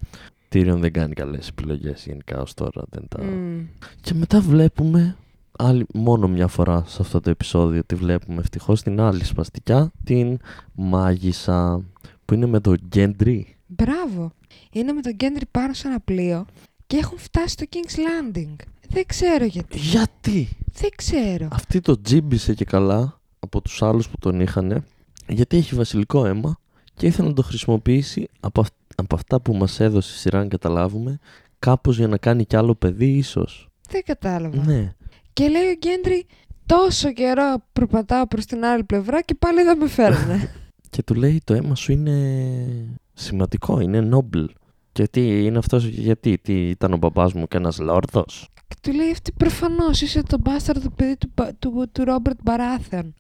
Τύριον 0.49 0.79
δεν 0.79 0.93
κάνει 0.93 1.13
καλές 1.13 1.47
επιλογές 1.47 2.05
γενικά 2.05 2.41
ως 2.41 2.53
τώρα. 2.53 2.83
Δεν 2.89 3.07
τα... 3.07 3.23
Μμμ. 3.23 3.65
Και 4.01 4.13
μετά 4.13 4.41
βλέπουμε 4.41 5.15
άλλη, 5.57 5.85
μόνο 5.93 6.27
μια 6.27 6.47
φορά 6.47 6.83
σε 6.87 6.97
αυτό 7.01 7.19
το 7.19 7.29
επεισόδιο 7.29 7.83
τη 7.85 7.95
βλέπουμε 7.95 8.39
ευτυχώς 8.39 8.81
την 8.81 8.99
άλλη 8.99 9.23
σπαστικιά, 9.23 9.91
την 10.03 10.37
μάγισσα 10.73 11.83
που 12.25 12.33
είναι 12.33 12.45
με 12.45 12.59
το 12.59 12.75
Gendry. 12.95 13.41
Μπράβο. 13.67 14.31
Είναι 14.71 14.91
με 14.91 15.01
τον 15.01 15.13
Γκέντρι 15.13 15.45
πάνω 15.51 15.73
σε 15.73 15.87
ένα 15.87 15.99
πλοίο 15.99 16.45
και 16.87 16.97
έχουν 16.97 17.17
φτάσει 17.17 17.47
στο 17.47 17.65
King's 17.69 17.95
Landing. 17.97 18.55
Δεν 18.89 19.03
ξέρω 19.05 19.45
γιατί. 19.45 19.77
Γιατί; 19.77 20.49
Δεν 20.73 20.89
ξέρω. 20.95 21.47
αυτή 21.51 21.79
το 21.81 22.01
τζίμπησε 22.01 22.53
και 22.53 22.65
καλά 22.65 23.19
από 23.39 23.61
τους 23.61 23.81
άλλους 23.81 24.09
που 24.09 24.17
τον 24.19 24.39
είχαν 24.39 24.83
γιατί 25.27 25.57
έχει 25.57 25.75
βασιλικό 25.75 26.25
αίμα 26.25 26.57
και 26.93 27.05
ήθελε 27.05 27.27
να 27.27 27.33
το 27.33 27.41
χρησιμοποιήσει 27.43 28.27
από, 28.39 28.61
αυ- 28.61 28.73
από 28.95 29.15
αυτά 29.15 29.39
που 29.41 29.53
μας 29.55 29.79
έδωσε 29.79 30.13
η 30.15 30.17
σειρά 30.17 30.39
να 30.39 30.47
καταλάβουμε 30.47 31.19
κάπως 31.59 31.97
για 31.97 32.07
να 32.07 32.17
κάνει 32.17 32.45
κι 32.45 32.55
άλλο 32.55 32.75
παιδί 32.75 33.07
ίσως. 33.17 33.69
Δεν 33.89 34.01
κατάλαβα. 34.05 34.65
Ναι. 34.65 34.95
Και 35.33 35.47
λέει 35.47 35.67
ο 35.69 35.75
Γκέντρι 35.77 36.25
τόσο 36.65 37.11
καιρό 37.13 37.55
προπατάω 37.73 38.27
προς 38.27 38.45
την 38.45 38.65
άλλη 38.65 38.83
πλευρά 38.83 39.21
και 39.21 39.35
πάλι 39.35 39.63
δεν 39.63 39.77
με 39.77 39.87
φέρνε. 39.87 40.51
Και 40.89 41.03
του 41.03 41.13
λέει 41.13 41.41
το 41.43 41.53
αίμα 41.53 41.75
σου 41.75 41.91
είναι 41.91 42.99
σημαντικό, 43.13 43.79
είναι 43.79 44.09
noble. 44.13 44.45
Και 44.91 45.07
τι 45.07 45.45
είναι 45.45 45.57
αυτός, 45.57 45.85
γιατί, 45.85 46.37
τι 46.37 46.69
ήταν 46.69 46.93
ο 46.93 46.97
μπαμπάς 46.97 47.33
μου 47.33 47.47
και 47.47 47.57
ένας 47.57 47.79
λόρδος; 47.79 48.49
και 48.67 48.75
του 48.81 48.93
λέει 48.93 49.11
αυτή 49.11 49.31
προφανώς 49.31 50.01
είσαι 50.01 50.23
το 50.23 50.37
μπάσταρδο 50.39 50.89
παιδί 50.89 51.17
του, 51.17 51.31
Μπα- 51.35 51.53
του, 51.53 51.89
του 51.91 52.03
Ρόμπερτ 52.03 52.37
Μπαράθεων. 52.43 53.13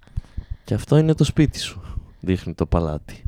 Και 0.63 0.73
αυτό 0.73 0.97
είναι 0.97 1.13
το 1.13 1.23
σπίτι 1.23 1.59
σου, 1.59 1.81
δείχνει 2.19 2.53
το 2.53 2.65
παλάτι. 2.65 3.23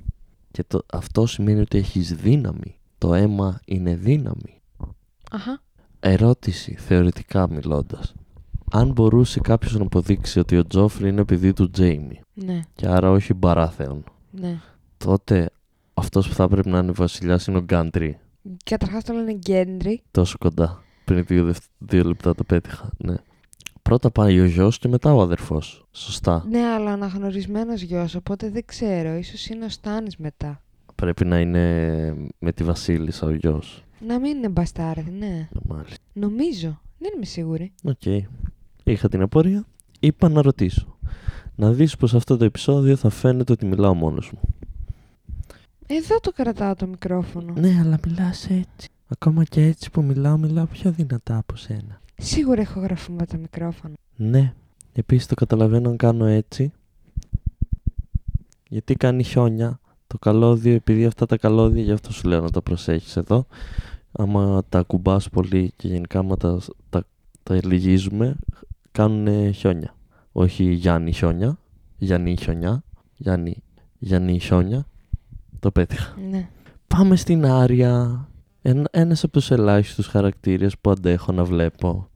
Και 0.52 0.63
το, 0.67 0.82
αυτό 0.93 1.26
σημαίνει 1.26 1.60
ότι 1.60 1.78
έχεις 1.78 2.13
δύναμη. 2.13 2.80
Το 2.98 3.13
αίμα 3.13 3.60
είναι 3.65 3.95
δύναμη. 3.95 4.62
Αχα. 5.32 5.62
Ερώτηση, 6.00 6.76
θεωρητικά 6.76 7.50
μιλώντας. 7.50 8.13
Αν 8.71 8.91
μπορούσε 8.91 9.39
κάποιος 9.39 9.75
να 9.78 9.84
αποδείξει 9.84 10.39
ότι 10.39 10.58
ο 10.58 10.65
Τζόφρι 10.67 11.10
είναι 11.10 11.25
παιδί 11.25 11.54
του 11.54 11.69
Τζέιμι 11.69 12.19
Ναι, 12.34 12.60
και 12.75 12.88
άρα 12.88 13.12
όχι 13.12 13.34
Μπαράθεων, 13.34 14.04
ναι. 14.32 14.60
τότε 14.97 15.49
αυτός 15.93 16.28
που 16.28 16.34
θα 16.34 16.47
πρέπει 16.47 16.69
να 16.69 16.78
είναι 16.80 16.91
βασιλιάς 16.91 17.47
είναι 17.47 17.58
ο 17.58 17.62
Γκάντρι. 17.62 18.17
Καταρχάς 18.65 19.04
το 19.04 19.13
λένε 19.13 19.34
Γκέντρι. 19.34 20.01
Τόσο 20.12 20.38
κοντά. 20.39 20.84
Πριν 21.06 21.23
δύο, 21.25 21.43
δευ- 21.45 21.63
δύο 21.78 22.04
λεπτά 22.04 22.36
το 22.36 22.43
πέτυχα. 22.43 22.89
Ναι. 22.97 23.15
Πρώτα 23.82 24.12
πάει 24.12 24.39
ο 24.39 24.45
γιος 24.45 24.78
και 24.80 24.88
μετά 24.88 25.13
ο 25.13 25.21
αδερφός. 25.21 25.86
Σωστά. 25.91 26.45
Ναι, 26.49 26.60
αλλά 26.65 26.91
αναγνωρισμένος 26.91 27.82
γιος, 27.82 28.15
οπότε 28.15 28.49
δεν 28.49 28.65
ξέρω. 28.65 29.13
Ίσως 29.15 29.47
είναι 29.47 29.65
ο 29.65 29.69
Στάννις 29.69 30.17
μετά. 30.17 30.62
Πρέπει 30.95 31.25
να 31.25 31.39
είναι 31.39 31.62
με 32.39 32.51
τη 32.51 32.63
Βασίλισσα 32.63 33.28
ο 33.28 33.32
γιος. 33.32 33.84
Να 34.08 34.19
μην 34.19 34.38
είναι 34.38 34.49
μπαστάρδι, 34.49 35.12
ναι. 35.12 35.28
Ναι, 35.28 35.47
Μάλιστα. 35.67 35.97
Νομίζω. 36.13 36.80
Δεν 36.99 37.12
είμαι 37.15 37.25
σίγουρη. 37.25 37.71
Οκ. 37.84 38.01
Είχα 38.91 39.10
την 39.10 39.21
απορία. 39.21 39.65
Είπα 40.00 40.30
να 40.30 40.41
ρωτήσω. 40.41 40.98
Να 41.56 41.71
δεις 41.71 41.95
πως 41.95 42.13
αυτό 42.13 42.38
το 42.38 42.45
επεισόδιο 42.45 42.95
θα 42.95 43.10
φαίνεται 43.10 43.52
ότι 43.52 43.65
μιλάω 43.65 43.93
μόνος 43.93 44.32
μου. 44.32 44.39
Εδώ 45.88 46.19
το 46.19 46.32
κρατάω 46.32 46.76
το 46.76 46.88
μικρόφωνο. 46.88 47.54
Ναι, 47.58 47.80
αλλά 47.84 48.00
μιλάς 48.06 48.50
έτσι. 48.50 48.89
Ακόμα 49.08 49.43
και 49.43 49.62
έτσι 49.62 49.91
που 49.91 50.04
μιλάω, 50.04 50.38
μιλάω 50.38 50.65
πιο 50.65 50.91
δυνατά 50.91 51.38
από 51.38 51.56
σένα. 51.56 52.02
Σίγουρα 52.17 52.62
έχω 52.62 52.80
γραφούμε 52.80 53.26
το 53.26 53.38
μικρόφωνο. 53.38 53.93
Ναι. 54.15 54.54
Επίσης 54.93 55.28
το 55.28 55.36
καταλαβαίνω 55.36 55.89
αν 55.89 55.98
κάνω 55.98 56.26
έτσι. 56.26 56.71
Γιατί 58.69 58.93
κάνει 58.95 59.24
χιόνια 59.24 59.80
το 60.08 60.17
καλώδιο, 60.17 60.74
επειδή 60.74 61.06
αυτά 61.06 61.26
τα 61.26 61.38
καλώδια, 61.38 61.84
γι' 61.84 61.91
αυτό 61.91 62.12
σου 62.12 62.28
λέω 62.28 62.41
να 62.41 62.50
τα 62.50 62.62
προσέχεις 62.62 63.15
εδώ. 63.15 63.45
Άμα 64.12 64.63
τα 64.69 64.82
κουμπάς 64.82 65.30
πολύ 65.30 65.74
και 65.76 65.88
γενικά 65.88 66.19
άμα 66.19 66.38
τα, 66.38 66.60
τα, 66.89 67.06
τα 67.43 67.60
λυγίζουμε, 67.63 68.36
κάνουν 68.95 69.53
χιόνια. 69.53 69.95
Όχι 70.31 70.63
Γιάννη 70.63 71.12
χιόνια, 71.12 71.58
Γιάννη 71.97 72.38
χιονιά, 72.38 72.84
Γιάννη, 73.15 73.63
Γιάννη 73.99 74.39
χιόνια. 74.39 74.86
Το 75.60 75.71
πέτυχα. 75.71 76.15
Ναι. 76.29 76.49
Πάμε 76.88 77.15
στην 77.15 77.45
Άρια. 77.45 78.27
Ένα, 78.62 78.88
ένας 78.91 79.23
από 79.23 79.34
τους 79.34 79.51
ελάχιστους 79.51 80.08
χαρακτήρες 80.08 80.77
που 80.81 80.89
αντέχω 80.89 81.31
να 81.31 81.43
βλέπω. 81.43 82.10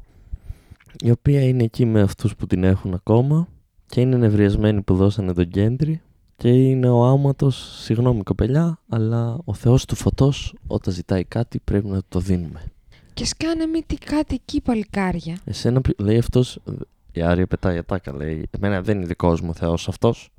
Η 1.04 1.12
οποία 1.12 1.42
είναι 1.42 1.64
εκεί 1.64 1.86
με 1.86 2.02
αυτούς 2.02 2.36
που 2.36 2.48
την 2.48 2.64
έχουν 2.64 2.94
ακόμα 2.94 3.48
και 3.86 4.02
είναι 4.02 4.18
νευριασμένοι 4.18 4.82
που 4.82 4.96
δώσανε 4.96 5.34
τον 5.34 5.48
κέντρι 5.48 6.02
και 6.36 6.50
είναι 6.50 6.90
ο 6.90 7.06
άματος, 7.06 7.82
συγγνώμη 7.84 8.24
κοπελιά, 8.24 8.80
αλλά 8.90 9.38
ο 9.46 9.54
θεός 9.54 9.86
του 9.86 9.96
φωτός 9.96 10.56
όταν 10.68 10.94
ζητάει 10.94 11.24
κάτι 11.24 11.60
πρέπει 11.60 11.88
να 11.88 12.02
το 12.10 12.20
δίνουμε. 12.20 12.72
Και 13.20 13.26
σκάνε 13.26 13.66
μη 13.66 13.84
τι 13.88 13.96
κάτι 13.96 14.36
εκεί 14.36 14.62
παλικάρια. 14.62 15.38
Εσένα 15.46 15.82
ποι- 15.82 16.00
λέει 16.02 16.18
αυτός, 16.18 16.60
η 17.12 17.22
Άρια 17.22 17.48
πετάει 17.48 17.78
ατάκα, 17.78 18.16
λέει, 18.16 18.48
εμένα 18.52 18.82
δεν 18.82 18.98
είναι 18.98 19.06
δικός 19.06 19.42
μου 19.42 19.54
θεός 19.56 19.88
αυτός. 19.88 20.30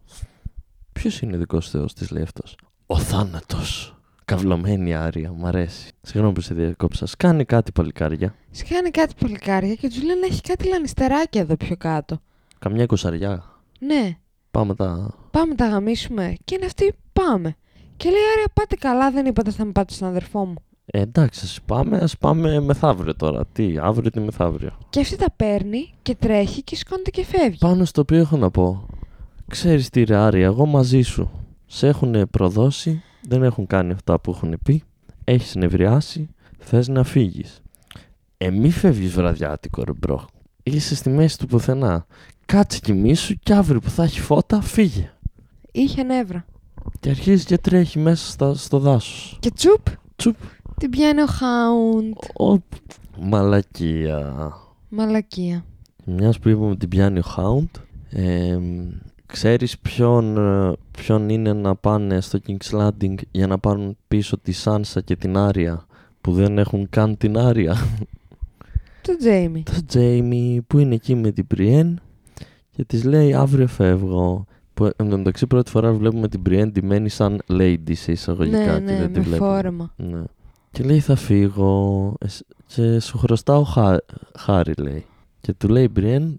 Ποιος 0.93 1.21
είναι 1.21 1.37
δικός 1.37 1.71
θεός 1.71 1.95
της, 1.95 2.11
λέει 2.11 2.23
αυτός. 2.23 2.57
Ο 2.87 2.99
θάνατος. 2.99 3.97
Καυλωμένη 4.25 4.95
Άρια, 4.95 5.33
μ' 5.33 5.47
αρέσει. 5.47 5.91
Συγγνώμη 6.03 6.35
που 6.35 6.41
σε 6.41 6.55
διακόψα. 6.55 7.07
Σκάνε 7.07 7.45
κάτι 7.45 7.73
παλικάρια. 7.73 8.35
Σκάνε 8.51 8.91
κάτι 8.91 9.15
παλικάρια 9.21 9.75
και 9.75 9.89
τους 9.89 10.03
λένε 10.03 10.27
έχει 10.27 10.41
κάτι 10.41 10.69
λανιστεράκια 10.69 11.41
εδώ 11.41 11.57
πιο 11.57 11.77
κάτω. 11.77 12.21
Καμιά 12.59 12.87
κοσαριά. 12.87 13.45
Ναι, 13.81 14.17
Πάμε 14.51 14.75
τα. 14.75 15.15
πάμε 15.31 15.55
τα 15.55 15.69
γαμίσουμε. 15.69 16.35
Και 16.45 16.55
είναι 16.55 16.67
αυτοί, 16.67 16.93
πάμε. 17.13 17.57
Και 17.97 18.11
λέει, 18.11 18.21
Άρια, 18.35 18.47
πάτε 18.55 18.77
καλά, 18.77 19.11
δεν 19.11 19.27
είπατε 19.27 19.51
θα 19.51 19.65
με 19.65 19.73
πάτε 19.73 19.93
στον 19.93 20.09
αδερφό 20.09 20.45
μου. 20.45 20.55
Ε, 20.93 21.01
εντάξει, 21.01 21.41
ας 21.45 21.59
πάμε, 21.67 21.97
ας 21.97 22.17
πάμε 22.19 22.61
μεθαύριο 22.61 23.15
τώρα. 23.15 23.47
Τι, 23.53 23.75
αύριο 23.79 24.11
τι 24.11 24.21
μεθαύριο. 24.21 24.79
Και 24.91 25.01
αυτή 25.01 25.17
τα 25.17 25.31
παίρνει 25.37 25.93
και 26.03 26.15
τρέχει 26.15 26.63
και 26.63 26.77
σηκώνεται 26.77 27.11
και 27.11 27.25
φεύγει. 27.25 27.59
Πάνω 27.59 27.85
στο 27.85 28.01
οποίο 28.01 28.19
έχω 28.19 28.37
να 28.37 28.51
πω. 28.51 28.87
Ξέρεις 29.47 29.91
τι 29.91 30.05
ρε 30.05 30.17
Άρια, 30.17 30.45
εγώ 30.45 30.67
μαζί 30.67 31.03
σου. 31.03 31.31
Σε 31.67 31.87
έχουν 31.87 32.29
προδώσει, 32.31 33.03
δεν 33.29 33.43
έχουν 33.43 33.67
κάνει 33.67 33.93
αυτά 33.93 34.21
που 34.21 34.31
έχουν 34.31 34.59
πει. 34.65 34.83
Έχεις 35.25 35.55
νευριάσει, 35.55 36.29
θες 36.59 36.89
να 36.89 37.05
φύγεις. 37.05 37.61
Ε, 38.37 38.51
μη 38.51 38.71
φεύγεις 38.71 39.13
βραδιάτικο 39.13 39.83
ρε 39.85 39.93
bro. 39.93 40.27
Είσαι 40.63 40.95
στη 40.95 41.11
μέση 41.11 41.39
του 41.39 41.47
πουθενά. 41.47 42.07
Κάτσε 42.47 42.79
κοιμήσου 42.79 43.35
και 43.43 43.55
αύριο 43.55 43.81
που 43.81 43.91
θα 43.91 44.03
έχει 44.03 44.21
φώτα 44.21 44.61
φύγε. 44.61 45.11
Είχε 45.73 46.03
νεύρα. 46.03 46.45
Και 47.01 47.11
αρχίζεις 47.11 47.45
και 47.45 47.59
τρέχει 47.59 47.99
μέσα 47.99 48.31
στα, 48.31 48.55
στο 48.55 48.79
δάσος. 48.79 49.37
Και 49.41 49.51
τσουπ, 49.51 49.87
Τσουπ. 50.17 50.37
Την 50.81 50.91
πιάνει 50.91 51.21
ο 51.21 51.27
Χάουντ. 51.27 52.13
Ο... 52.41 52.63
Μαλακία. 53.21 54.53
Μαλακία. 54.89 55.65
Μιας 56.05 56.39
που 56.39 56.49
είπαμε 56.49 56.77
την 56.77 56.89
πιάνει 56.89 57.19
ο 57.19 57.23
Hound, 57.37 57.81
ε, 58.11 58.59
ξέρεις 59.27 59.79
ποιον, 59.79 60.37
ε, 60.37 60.73
ποιον 60.91 61.29
είναι 61.29 61.53
να 61.53 61.75
πάνε 61.75 62.21
στο 62.21 62.39
King's 62.47 62.79
Landing 62.81 63.15
για 63.31 63.47
να 63.47 63.59
πάρουν 63.59 63.97
πίσω 64.09 64.39
τη 64.39 64.53
Σάνσα 64.53 65.01
και 65.01 65.17
την 65.17 65.37
Άρια 65.37 65.87
που 66.21 66.33
δεν 66.33 66.59
έχουν 66.59 66.87
καν 66.91 67.17
την 67.17 67.39
Άρια. 67.39 67.77
Το 69.03 69.17
Τζέιμι. 69.17 69.63
Το 69.63 69.85
Τζέιμι 69.87 70.61
που 70.67 70.79
είναι 70.79 70.95
εκεί 70.95 71.15
με 71.15 71.31
την 71.31 71.47
Πριέν 71.47 72.01
και 72.71 72.85
της 72.85 73.05
λέει 73.05 73.35
αύριο 73.35 73.67
φεύγω. 73.67 74.45
Που 74.75 74.85
εν 74.97 75.11
τω 75.11 75.17
μεταξύ 75.17 75.47
πρώτη 75.47 75.71
φορά 75.71 75.93
βλέπουμε 75.93 76.29
την 76.29 76.43
Πριέν 76.43 76.73
ντυμένη 76.73 77.09
σαν 77.09 77.41
lady 77.49 77.93
σε 77.93 78.13
εισαγωγικά 78.13 78.59
Ναι, 78.59 78.87
και 78.87 78.93
ναι, 78.93 78.99
δεν 78.99 79.13
τη 79.13 79.19
με 79.19 79.25
βλέπουμε. 79.25 79.51
φόρεμα. 79.51 79.93
Ναι. 79.97 80.23
Και 80.73 80.83
λέει 80.83 81.01
θα 81.01 81.17
φύγω 81.17 82.15
εσ- 82.21 82.45
και 82.67 83.01
σου 83.01 83.19
χρωστάω 83.19 83.63
χά- 83.65 84.05
χάρη 84.39 84.73
λέει. 84.79 85.05
Και 85.41 85.53
του 85.53 85.69
λέει 85.69 85.89
Μπριέν 85.93 86.39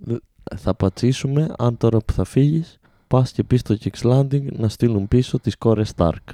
θα 0.55 0.73
πατσίσουμε 0.73 1.53
αν 1.57 1.77
τώρα 1.77 1.97
που 1.97 2.13
θα 2.13 2.23
φύγεις 2.23 2.79
πας 3.07 3.31
και 3.31 3.43
πεις 3.43 3.59
στο 3.59 3.75
King's 3.83 4.11
Landing 4.11 4.51
να 4.51 4.69
στείλουν 4.69 5.07
πίσω 5.07 5.39
τις 5.39 5.57
κόρες 5.57 5.91
Stark. 5.95 6.25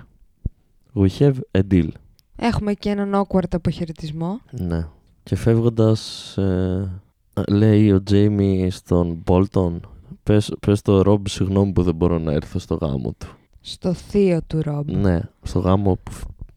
We 0.96 1.08
have 1.20 1.36
a 1.52 1.62
deal. 1.72 1.88
Έχουμε 2.36 2.74
και 2.74 2.90
έναν 2.90 3.26
awkward 3.28 3.48
αποχαιρετισμό. 3.52 4.40
Ναι. 4.52 4.88
Και 5.24 5.36
φεύγοντας 5.36 6.38
ε, 6.38 6.90
λέει 7.50 7.92
ο 7.92 8.04
Τζέιμι 8.04 8.70
στον 8.72 9.24
Bolton 9.26 9.72
πες, 10.24 10.54
πες 10.60 10.82
το 10.82 11.02
Ρομπ 11.02 11.26
συγγνώμη 11.28 11.72
που 11.72 11.84
δεν 11.84 11.96
μπορώ 11.96 12.18
να 12.20 12.32
έρθω 12.32 12.60
στο 12.60 12.76
γάμο 12.76 13.14
του. 13.18 13.28
Στο 13.62 13.94
θείο 13.94 14.40
του 14.48 14.62
Ρομπ. 14.62 14.90
Ναι, 14.90 15.20
στο 15.44 15.60
γάμο 15.60 15.96
που... 16.04 16.12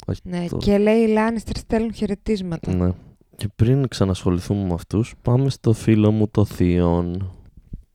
όχι, 0.07 0.21
Ναι, 0.25 0.47
το- 0.49 0.57
και 0.57 0.79
λέει 0.79 0.99
οι 0.99 1.07
Λάνιστερ 1.13 1.57
στέλνουν 1.57 1.95
χαιρετίσματα. 1.95 2.75
Ναι. 2.75 2.91
Και 3.37 3.49
πριν 3.57 3.89
ξανασχοληθούμε 3.89 4.65
με 4.67 4.75
αυτούς, 4.75 5.15
πάμε 5.23 5.51
στο 5.51 5.73
φίλο 5.73 6.11
μου 6.11 6.29
το 6.29 6.45
Θείον, 6.45 7.33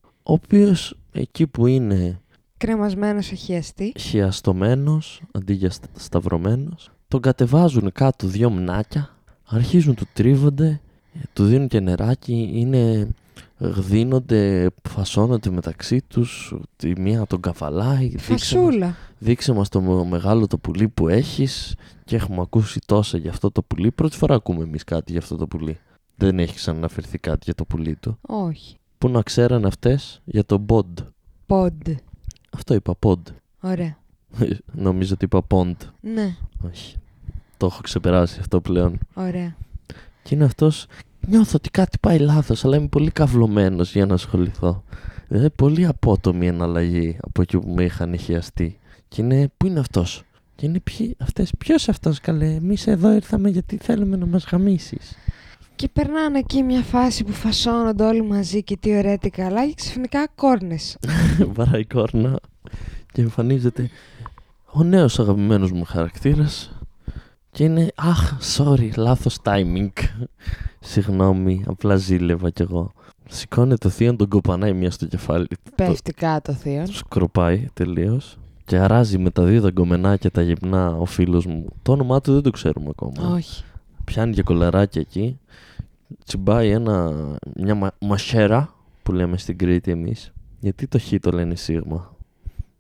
ο 0.02 0.34
οποίος 0.34 0.98
εκεί 1.12 1.48
που 1.48 1.68
είναι 1.68 2.20
Κρεμασμένος 2.58 3.26
σε 3.26 3.36
χιαστή. 3.36 3.94
χιαστομένος, 3.98 5.22
αντί 5.32 5.54
για 5.54 5.70
στα- 5.70 5.88
σταυρωμένος, 5.96 6.92
τον 7.08 7.22
κατεβάζουν 7.22 7.92
κάτω 7.92 8.28
δύο 8.28 8.50
μνάκια, 8.50 9.10
αρχίζουν 9.46 9.96
του 9.96 10.06
τρίβονται, 10.14 10.82
ε, 11.14 11.20
του 11.34 11.46
δίνουν 11.46 11.68
και 11.68 11.80
νεράκι, 11.80 12.50
είναι 12.54 13.08
γδίνονται, 13.60 14.70
φασώνονται 14.90 15.50
μεταξύ 15.50 16.02
τους, 16.08 16.56
τη 16.76 17.00
μία 17.00 17.26
τον 17.28 17.40
καβαλάει, 17.42 18.08
δείξε 18.08 18.32
μας, 18.32 18.42
Φασούλα. 18.48 18.96
Δείξε 19.26 19.54
μας 19.54 19.70
το 19.70 19.82
με- 19.82 20.06
μεγάλο 20.06 20.48
το 20.48 20.58
πουλί 20.58 20.88
που 20.88 21.08
έχεις 21.08 21.76
και 22.04 22.16
έχουμε 22.16 22.42
ακούσει 22.42 22.80
τόσα 22.86 23.18
για 23.18 23.30
αυτό 23.30 23.52
το 23.52 23.62
πουλί. 23.62 23.92
Πρώτη 23.92 24.18
φορά 24.18 24.36
ακούμε 24.36 24.64
εμείς 24.64 24.84
κάτι 24.84 25.12
για 25.12 25.22
αυτό 25.22 25.36
το 25.36 25.48
πουλί. 25.48 25.80
Δεν 26.16 26.40
έχει 26.40 26.56
ξαναναφερθεί 26.56 27.18
κάτι 27.18 27.40
για 27.44 27.56
το 27.56 27.66
πουλί 27.66 27.96
του. 27.96 28.18
Όχι. 28.22 28.78
Πού 28.98 29.10
να 29.10 29.22
ξέραν 29.22 29.66
αυτές; 29.66 30.22
Για 30.26 30.46
το 30.46 30.60
ποντ. 30.60 31.00
Ποντ. 31.46 31.88
Αυτό 32.50 32.74
είπα 32.74 32.96
ποντ. 32.96 33.28
Ωραία. 33.62 33.98
Νομίζω 34.88 35.14
ότι 35.14 35.26
είπα 35.26 35.42
ποντ. 35.44 35.76
Ναι, 36.02 36.36
Όχι. 36.68 36.96
Το 37.58 37.66
έχω 37.66 37.82
ξεπεράσει 37.82 38.40
αυτό 38.40 38.62
πλέον. 38.62 39.00
ωραία. 39.14 39.56
Και 40.24 40.36
είναι 40.36 40.44
αυτός, 40.44 40.86
νιώθω 41.28 41.52
ότι 41.56 41.70
κάτι 41.70 41.98
πάει 42.02 42.18
λάθος, 42.20 42.66
αλλά 42.66 42.78
είμαι 42.78 42.88
πολύ 42.88 43.12
καυλωμένος 43.12 43.92
για 43.92 44.06
να 44.06 44.14
ασχοληθώ. 44.14 44.84
Δηλαδή 45.28 45.50
πολύ 45.50 45.86
απότομη 45.86 46.48
εναλλαγή 46.48 47.18
από 47.22 47.42
εκεί 47.42 47.58
που 47.60 47.70
με 47.70 47.84
είχαν 47.84 48.18
χιαστεί. 48.18 48.80
Και 49.08 49.22
είναι, 49.22 49.52
πού 49.58 49.66
είναι 49.66 49.80
αυτός; 49.80 50.24
Και 50.56 50.66
είναι 50.66 50.80
ποιοι, 50.80 51.16
αυτές, 51.20 51.52
ποιος 51.58 51.90
αυτός 51.90 52.20
καλέ, 52.20 52.46
εμείς 52.46 52.88
εδώ 52.88 53.12
ήρθαμε 53.14 53.50
γιατί 53.50 53.78
θέλουμε 53.82 54.18
να 54.18 54.26
μας 54.26 54.46
γαμίσεις. 54.52 55.16
Και 55.76 55.90
περνάνε 55.94 56.40
εκεί 56.40 56.64
μια 56.64 56.82
φάση 56.82 57.24
που 57.24 57.32
φασώνονται 57.32 58.04
όλοι 58.04 58.24
μαζί 58.24 58.64
και 58.64 58.78
τι 58.78 58.98
ωραία 58.98 59.18
τι 59.18 59.30
καλά 59.30 59.68
και 59.68 59.74
ξαφνικά 59.76 60.28
κόρνες. 60.36 60.98
Βαράει 61.56 61.86
κόρνα 61.86 62.40
και 63.12 63.22
εμφανίζεται 63.22 63.90
ο 64.72 64.84
νέος 64.84 65.20
αγαπημένος 65.20 65.72
μου 65.72 65.84
χαρακτήρας 65.84 66.72
και 67.52 67.64
είναι 67.64 67.92
«Αχ, 67.96 68.38
sorry, 68.58 68.90
λάθος 68.96 69.38
timing». 69.44 69.90
Συγγνώμη, 70.80 71.64
απλά 71.68 71.96
ζήλευα 71.96 72.50
κι 72.50 72.62
εγώ. 72.62 72.92
Σηκώνει 73.30 73.78
το 73.78 73.90
θείο, 73.90 74.16
τον 74.16 74.28
κοπανάει 74.28 74.74
μια 74.74 74.92
στο 74.92 75.06
κεφάλι. 75.06 75.48
Πέφτει 75.76 76.12
κάτω 76.12 76.52
ο 76.52 76.56
θείος. 76.56 76.90
Το 76.90 76.96
σκροπάει 76.96 77.68
τελείως. 77.74 78.38
Και 78.66 78.78
αράζει 78.78 79.18
με 79.18 79.30
τα 79.30 79.44
δύο 79.44 79.62
δαγκομενάκια 79.62 80.32
τα 80.32 80.42
γυμνά 80.42 80.96
ο 80.96 81.06
φίλος 81.06 81.46
μου. 81.46 81.66
Το 81.82 81.92
όνομά 81.92 82.22
του 82.22 82.34
δεν 82.34 82.42
το 82.42 82.50
ξέρουμε 82.50 82.90
ακόμα. 82.90 83.34
Όχι. 83.34 83.64
Πιάνει 84.04 84.34
και 84.34 84.44
κολαράκι 84.44 85.00
εκεί. 85.00 85.40
Τσιμπάει 86.26 86.70
ένα, 86.70 87.12
μια 87.56 87.76
μα, 87.76 87.92
μασέρα 88.00 88.74
που 89.04 89.12
λέμε 89.12 89.38
στην 89.38 89.58
Κρήτη 89.58 89.92
εμείς. 89.92 90.34
Γιατί 90.60 90.88
το 90.88 91.00
χ 91.00 91.14
το 91.22 91.32
λένε 91.32 91.56
σίγμα. 91.56 92.16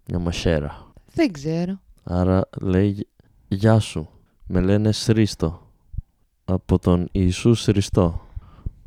Μια 0.07 0.19
μασέρα. 0.19 0.93
Δεν 1.13 1.31
ξέρω. 1.31 1.79
Άρα 2.03 2.49
λέει 2.61 3.07
Γεια 3.47 3.79
σου. 3.79 4.09
Με 4.47 4.61
λένε 4.61 4.91
Σρίστο. 4.91 5.71
Από 6.45 6.79
τον 6.79 7.07
Ιησούς 7.11 7.61
Σριστό. 7.61 8.21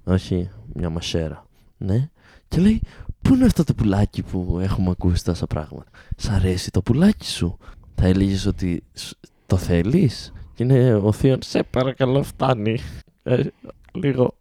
Όχι, 0.05 0.51
μια 0.73 0.91
μασέρα. 0.91 1.47
Ναι. 1.77 2.11
Και 2.49 2.61
λέει, 2.61 2.81
Πού 3.23 3.35
είναι 3.35 3.45
αυτό 3.45 3.65
το 3.65 3.75
πουλάκι 3.75 4.23
που 4.23 4.59
έχουμε 4.63 4.91
ακούσει 4.91 5.25
τόσα 5.25 5.47
πράγματα; 5.47 5.91
Σ' 6.17 6.29
αρέσει 6.29 6.71
το 6.71 6.83
πουλάκι 6.83 7.27
σου; 7.27 7.57
Θα 7.95 8.07
έλεγες 8.07 8.47
ότι 8.47 8.83
σ- 8.93 9.19
το 9.47 9.57
θέλεις; 9.57 10.33
Και 10.55 10.63
είναι 10.63 10.95
ο 10.95 11.13
Θείον, 11.13 11.39
σε 11.43 11.63
παρακαλώ 11.63 12.23
φτάνει. 12.23 12.79
Ε, 13.23 13.43
λίγο, 13.93 14.35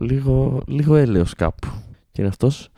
λίγο, 0.00 0.62
λίγο 0.66 0.96
έλεος 0.96 1.34
κάπου. 1.34 1.68
Και 2.12 2.20
είναι 2.20 2.28
αυτός, 2.28 2.68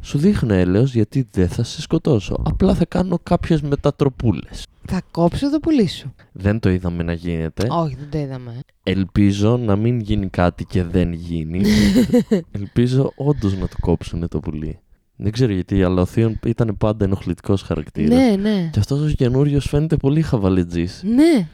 σου 0.00 0.18
δείχνω 0.18 0.54
έλεος 0.54 0.94
γιατί 0.94 1.28
δεν 1.30 1.48
θα 1.48 1.62
σε 1.62 1.80
σκοτώσω. 1.80 2.42
Απλά 2.44 2.74
θα 2.74 2.84
κάνω 2.84 3.18
κάποιες 3.22 3.60
μετατροπούλες. 3.62 4.66
Θα 4.86 5.02
κόψω 5.10 5.50
το 5.50 5.58
πουλί 5.60 5.86
σου. 5.88 6.14
Δεν 6.32 6.58
το 6.60 6.70
είδαμε 6.70 7.02
να 7.02 7.12
γίνεται. 7.12 7.66
Όχι, 7.70 7.94
δεν 7.94 8.10
το 8.10 8.18
είδαμε. 8.18 8.60
Ελπίζω 8.82 9.56
να 9.56 9.76
μην 9.76 10.00
γίνει 10.00 10.28
κάτι 10.28 10.64
και 10.64 10.82
δεν 10.82 11.12
γίνει. 11.12 11.62
Ελπίζω 12.50 13.12
όντως 13.16 13.56
να 13.58 13.68
του 13.68 13.76
κόψουν 13.80 14.28
το 14.28 14.40
πουλί. 14.40 14.78
Δεν 15.22 15.32
ξέρω 15.32 15.52
γιατί, 15.52 15.82
αλλά 15.82 16.02
ο 16.02 16.04
Θείον 16.04 16.38
ήταν 16.46 16.76
πάντα 16.78 17.04
ενοχλητικός 17.04 17.62
χαρακτήρας. 17.62 18.18
Ναι, 18.18 18.36
ναι. 18.36 18.68
Και 18.72 18.78
αυτός 18.78 19.12
ο 19.12 19.14
καινούριος 19.14 19.68
φαίνεται 19.68 19.96
πολύ 19.96 20.22
χαβαλετζή. 20.22 20.86
Ναι. 21.02 21.48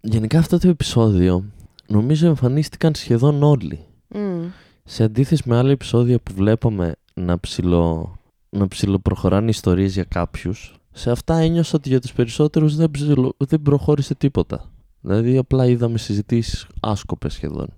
Γενικά 0.00 0.38
αυτό 0.38 0.58
το 0.58 0.68
επεισόδιο 0.68 1.44
νομίζω 1.86 2.26
εμφανίστηκαν 2.26 2.94
σχεδόν 2.94 3.42
όλοι. 3.42 3.84
Μμ. 4.08 4.44
Σε 4.84 5.04
αντίθεση 5.04 5.42
με 5.46 5.56
άλλα 5.56 5.70
επεισόδια 5.70 6.18
που 6.18 6.32
βλέπαμε 6.34 6.94
να, 7.14 7.40
ψηλο, 7.40 8.14
να 8.50 8.68
ψηλοπροχωράνε 8.68 9.48
ιστορίες 9.48 9.92
για 9.94 10.04
κάποιους, 10.04 10.74
σε 10.92 11.10
αυτά 11.10 11.36
ένιωσα 11.36 11.72
ότι 11.76 11.88
για 11.88 12.00
τους 12.00 12.12
περισσότερους 12.12 12.76
δεν, 12.76 12.90
ψηλο- 12.90 13.34
δεν 13.38 13.62
προχώρησε 13.62 14.14
τίποτα. 14.14 14.70
Δηλαδή 15.00 15.36
απλά 15.36 15.66
είδαμε 15.66 15.98
συζητήσεις 15.98 16.66
άσκοπες 16.80 17.32
σχεδόν. 17.32 17.68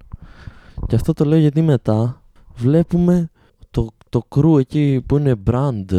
Και 0.87 0.95
αυτό 0.95 1.13
το 1.13 1.25
λέω 1.25 1.39
γιατί 1.39 1.63
μετά 1.63 2.23
βλέπουμε 2.55 3.31
το, 4.09 4.19
το 4.19 4.27
κρού 4.29 4.59
εκεί 4.59 5.03
που 5.07 5.17
είναι 5.17 5.35
Μπραντ, 5.35 5.93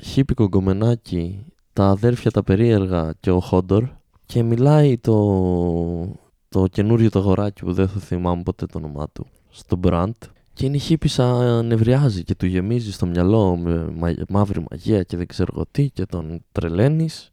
Χίπικο 0.00 0.48
Γκομενάκι, 0.48 1.44
τα 1.72 1.86
αδέρφια 1.88 2.30
τα 2.30 2.42
περίεργα 2.42 3.14
και 3.20 3.30
ο 3.30 3.40
Χόντορ 3.40 3.88
και 4.26 4.42
μιλάει 4.42 4.98
το, 4.98 6.16
το 6.48 6.66
καινούριο 6.66 7.10
το 7.10 7.18
αγοράκι 7.18 7.64
που 7.64 7.72
δεν 7.72 7.88
θα 7.88 8.00
θυμάμαι 8.00 8.42
ποτέ 8.42 8.66
το 8.66 8.78
όνομά 8.78 9.08
του 9.12 9.26
στον 9.50 9.78
Μπραντ 9.78 10.14
και 10.52 10.66
είναι 10.66 10.76
η 10.76 10.80
χύπησα 10.80 11.62
νευριάζει 11.62 12.22
και 12.22 12.34
του 12.34 12.46
γεμίζει 12.46 12.92
στο 12.92 13.06
μυαλό 13.06 13.56
με 13.56 13.90
μα- 13.96 14.14
μαύρη 14.28 14.64
μαγεία 14.70 15.02
και 15.02 15.16
δεν 15.16 15.26
ξέρω 15.26 15.52
εγώ 15.54 15.64
τι 15.70 15.90
και 15.90 16.06
τον 16.06 16.44
τρελαίνεις 16.52 17.32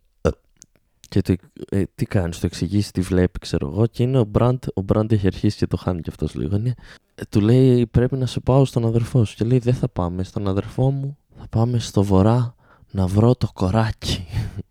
και 1.13 1.21
το, 1.21 1.35
ε, 1.69 1.83
τι 1.95 2.05
κάνεις, 2.05 2.39
το 2.39 2.45
εξηγήσει, 2.45 2.91
τι 2.91 3.01
βλέπει, 3.01 3.39
ξέρω 3.39 3.67
εγώ. 3.67 3.87
Και 3.87 4.03
είναι 4.03 4.19
ο 4.19 4.23
Μπραντ, 4.23 4.63
ο 4.73 4.81
Μπραντ 4.81 5.11
έχει 5.11 5.27
αρχίσει 5.27 5.57
και 5.57 5.67
το 5.67 5.77
χάνει 5.77 6.01
κι 6.01 6.09
αυτός 6.09 6.35
λίγο. 6.35 6.55
Είναι, 6.55 6.69
ε, 6.69 6.73
του 7.29 7.41
λέει 7.41 7.87
πρέπει 7.87 8.17
να 8.17 8.25
σε 8.25 8.39
πάω 8.39 8.65
στον 8.65 8.85
αδερφό 8.85 9.25
σου. 9.25 9.35
Και 9.35 9.45
λέει 9.45 9.59
δεν 9.59 9.73
θα 9.73 9.89
πάμε 9.89 10.23
στον 10.23 10.47
αδερφό 10.47 10.91
μου, 10.91 11.17
θα 11.37 11.47
πάμε 11.49 11.79
στο 11.79 12.03
βορρά 12.03 12.55
να 12.91 13.07
βρω 13.07 13.35
το 13.35 13.47
κοράκι. 13.53 14.25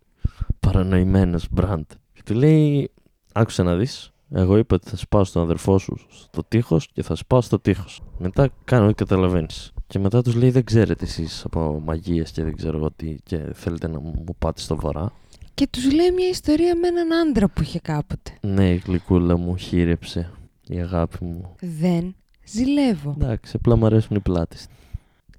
Παρανοημένος 0.59 1.47
Μπραντ. 1.51 1.85
Και 2.13 2.21
του 2.25 2.33
λέει 2.33 2.91
άκουσε 3.33 3.63
να 3.63 3.75
δεις, 3.75 4.13
εγώ 4.31 4.57
είπα 4.57 4.75
ότι 4.75 4.89
θα 4.89 4.95
σε 4.95 5.05
πάω 5.09 5.23
στον 5.23 5.41
αδερφό 5.41 5.77
σου 5.77 5.97
στο 6.09 6.43
τείχος 6.47 6.87
και 6.91 7.03
θα 7.03 7.15
σε 7.15 7.23
πάω 7.27 7.41
στο 7.41 7.59
τείχος. 7.59 8.01
Μετά 8.17 8.49
κάνω 8.63 8.85
ό,τι 8.85 8.93
καταλαβαίνεις. 8.93 9.71
Και 9.87 9.99
μετά 9.99 10.21
τους 10.21 10.35
λέει 10.35 10.49
δεν 10.49 10.63
ξέρετε 10.63 11.05
εσείς 11.05 11.43
από 11.45 11.81
μαγείες 11.85 12.31
και 12.31 12.43
δεν 12.43 12.55
ξέρω 12.55 12.77
εγώ 12.77 12.91
τι 12.91 13.15
και 13.23 13.37
θέλετε 13.53 13.87
να 13.87 13.99
μου 13.99 14.35
πάτε 14.39 14.61
στο 14.61 14.75
βορρά. 14.75 15.11
Και 15.53 15.67
τους 15.67 15.93
λέει 15.93 16.11
μια 16.11 16.27
ιστορία 16.27 16.75
με 16.75 16.87
έναν 16.87 17.13
άντρα 17.13 17.47
που 17.47 17.61
είχε 17.61 17.79
κάποτε. 17.79 18.37
Ναι, 18.41 18.69
η 18.69 18.75
γλυκούλα 18.75 19.37
μου 19.37 19.57
χείρεψε 19.57 20.31
η 20.67 20.79
αγάπη 20.79 21.25
μου. 21.25 21.55
Δεν 21.59 22.15
ζηλεύω. 22.45 23.15
Εντάξει, 23.19 23.53
απλά 23.55 23.75
μου 23.75 23.85
αρέσουν 23.85 24.15
οι 24.15 24.19
πλάτες. 24.19 24.67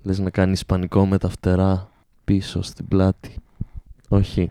Λες 0.03 0.19
να 0.19 0.31
κάνει 0.31 0.53
ισπανικό 0.53 1.07
με 1.07 1.19
τα 1.19 1.29
φτερά 1.29 1.88
πίσω 2.25 2.62
στην 2.62 2.88
πλάτη. 2.88 3.37
Όχι. 4.09 4.51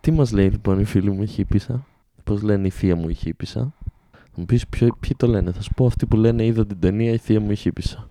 Τι 0.00 0.10
μας 0.10 0.32
λέει 0.32 0.48
λοιπόν 0.50 0.80
η 0.80 0.84
φίλη 0.84 1.10
μου 1.10 1.22
η 1.22 1.26
χύπησα; 1.26 1.86
Πώς 2.24 2.42
λένε 2.42 2.66
η 2.66 2.70
θεία 2.70 2.96
μου 2.96 3.08
η 3.08 3.14
χύπησα; 3.14 3.72
Θα 4.10 4.34
μου 4.34 4.44
πεις 4.44 4.66
ποιο, 4.66 4.96
ποιοι 5.00 5.10
το 5.16 5.26
λένε; 5.26 5.52
Θα 5.52 5.62
σου 5.62 5.74
πω 5.74 5.86
αυτοί 5.86 6.06
που 6.06 6.16
λένε 6.16 6.44
είδα 6.44 6.66
την 6.66 6.80
ταινία 6.80 7.12
η 7.12 7.18
θεία 7.18 7.40
μου 7.40 7.50
η 7.50 7.56
χύπησα. 7.56 8.08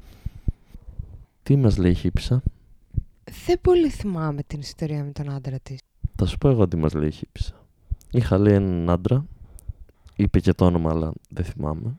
Τι 1.43 1.56
μας 1.56 1.77
λέει 1.77 1.91
η 1.91 1.95
χύπησα; 1.95 2.43
Δεν 3.45 3.62
πολύ 3.62 3.89
θυμάμαι 3.89 4.41
την 4.47 4.60
ιστορία 4.60 5.03
με 5.03 5.12
τον 5.12 5.30
άντρα 5.30 5.60
της. 5.63 5.80
Θα 6.15 6.25
σου 6.25 6.38
πω 6.38 6.49
εγώ 6.49 6.67
τι 6.67 6.77
μας 6.77 6.93
λέει 6.93 7.08
η 7.08 7.12
χύπησα. 7.12 7.53
Είχα 8.12 8.38
λέει 8.38 8.53
έναν 8.53 8.89
άντρα. 8.89 9.25
Είπε 10.15 10.39
και 10.39 10.53
το 10.53 10.65
όνομα 10.65 10.89
αλλά 10.89 11.12
δεν 11.30 11.45
θυμάμαι. 11.45 11.97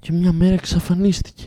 Και 0.00 0.12
μια 0.12 0.32
μέρα 0.32 0.54
εξαφανίστηκε. 0.54 1.44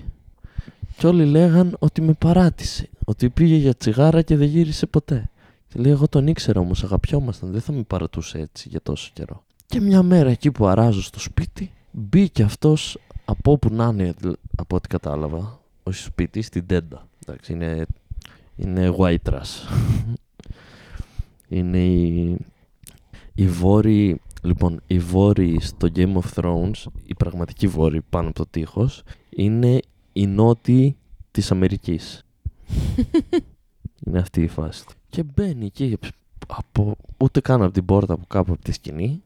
Και 0.97 1.07
όλοι 1.07 1.25
λέγαν 1.25 1.75
ότι 1.79 2.01
με 2.01 2.13
παράτησε. 2.13 2.89
Ότι 3.05 3.29
πήγε 3.29 3.55
για 3.55 3.73
τσιγάρα 3.75 4.21
και 4.21 4.35
δεν 4.37 4.47
γύρισε 4.47 4.85
ποτέ. 4.85 5.29
Και 5.67 5.79
λέει: 5.79 5.91
Εγώ 5.91 6.07
τον 6.07 6.27
ήξερα 6.27 6.59
όμως, 6.59 6.83
αγαπιόμασταν. 6.83 7.51
Δεν 7.51 7.61
θα 7.61 7.71
με 7.71 7.81
παρατούσε 7.83 8.37
έτσι 8.39 8.69
για 8.69 8.81
τόσο 8.81 9.09
καιρό. 9.13 9.43
Και 9.65 9.79
μια 9.81 10.03
μέρα 10.03 10.29
εκεί 10.29 10.51
που 10.51 10.65
αράζω 10.67 11.01
στο 11.01 11.19
σπίτι, 11.19 11.71
μπήκε 11.91 12.43
αυτός 12.43 12.97
από 13.25 13.51
όπου 13.51 13.69
να 13.73 13.85
είναι, 13.85 14.13
δηλ- 14.17 14.35
από 14.55 14.75
ό,τι 14.75 14.87
κατάλαβα, 14.87 15.59
όχι 15.83 15.97
στο 15.97 16.07
σπίτι, 16.07 16.41
στην 16.41 16.65
τέντα. 16.65 17.07
Εντάξει, 17.25 17.53
είναι, 17.53 17.85
είναι 18.55 18.93
white 18.97 19.17
trash. 19.29 19.69
είναι 21.57 21.77
η, 21.85 22.37
οι 23.33 23.47
βόρειοι, 23.47 24.21
λοιπόν, 24.43 24.81
οι 24.87 24.99
βόρειοι 24.99 25.59
στο 25.59 25.87
Game 25.95 26.13
of 26.13 26.33
Thrones, 26.35 26.85
οι 27.03 27.15
πραγματικοί 27.15 27.67
βόρειοι 27.67 28.01
πάνω 28.09 28.27
από 28.27 28.37
το 28.37 28.45
τείχος, 28.49 29.03
είναι 29.29 29.79
οι 30.13 30.27
νότιοι 30.27 30.97
της 31.31 31.51
Αμερικής. 31.51 32.25
είναι 34.05 34.19
αυτή 34.19 34.41
η 34.41 34.47
φάση. 34.47 34.85
του. 34.85 34.93
Και 35.09 35.23
μπαίνει 35.23 35.65
εκεί, 35.65 35.97
από, 36.47 36.95
ούτε 37.17 37.41
καν 37.41 37.61
από 37.61 37.73
την 37.73 37.85
πόρτα 37.85 38.13
από 38.13 38.25
κάπου 38.27 38.51
από 38.53 38.61
τη 38.61 38.71
σκηνή 38.71 39.23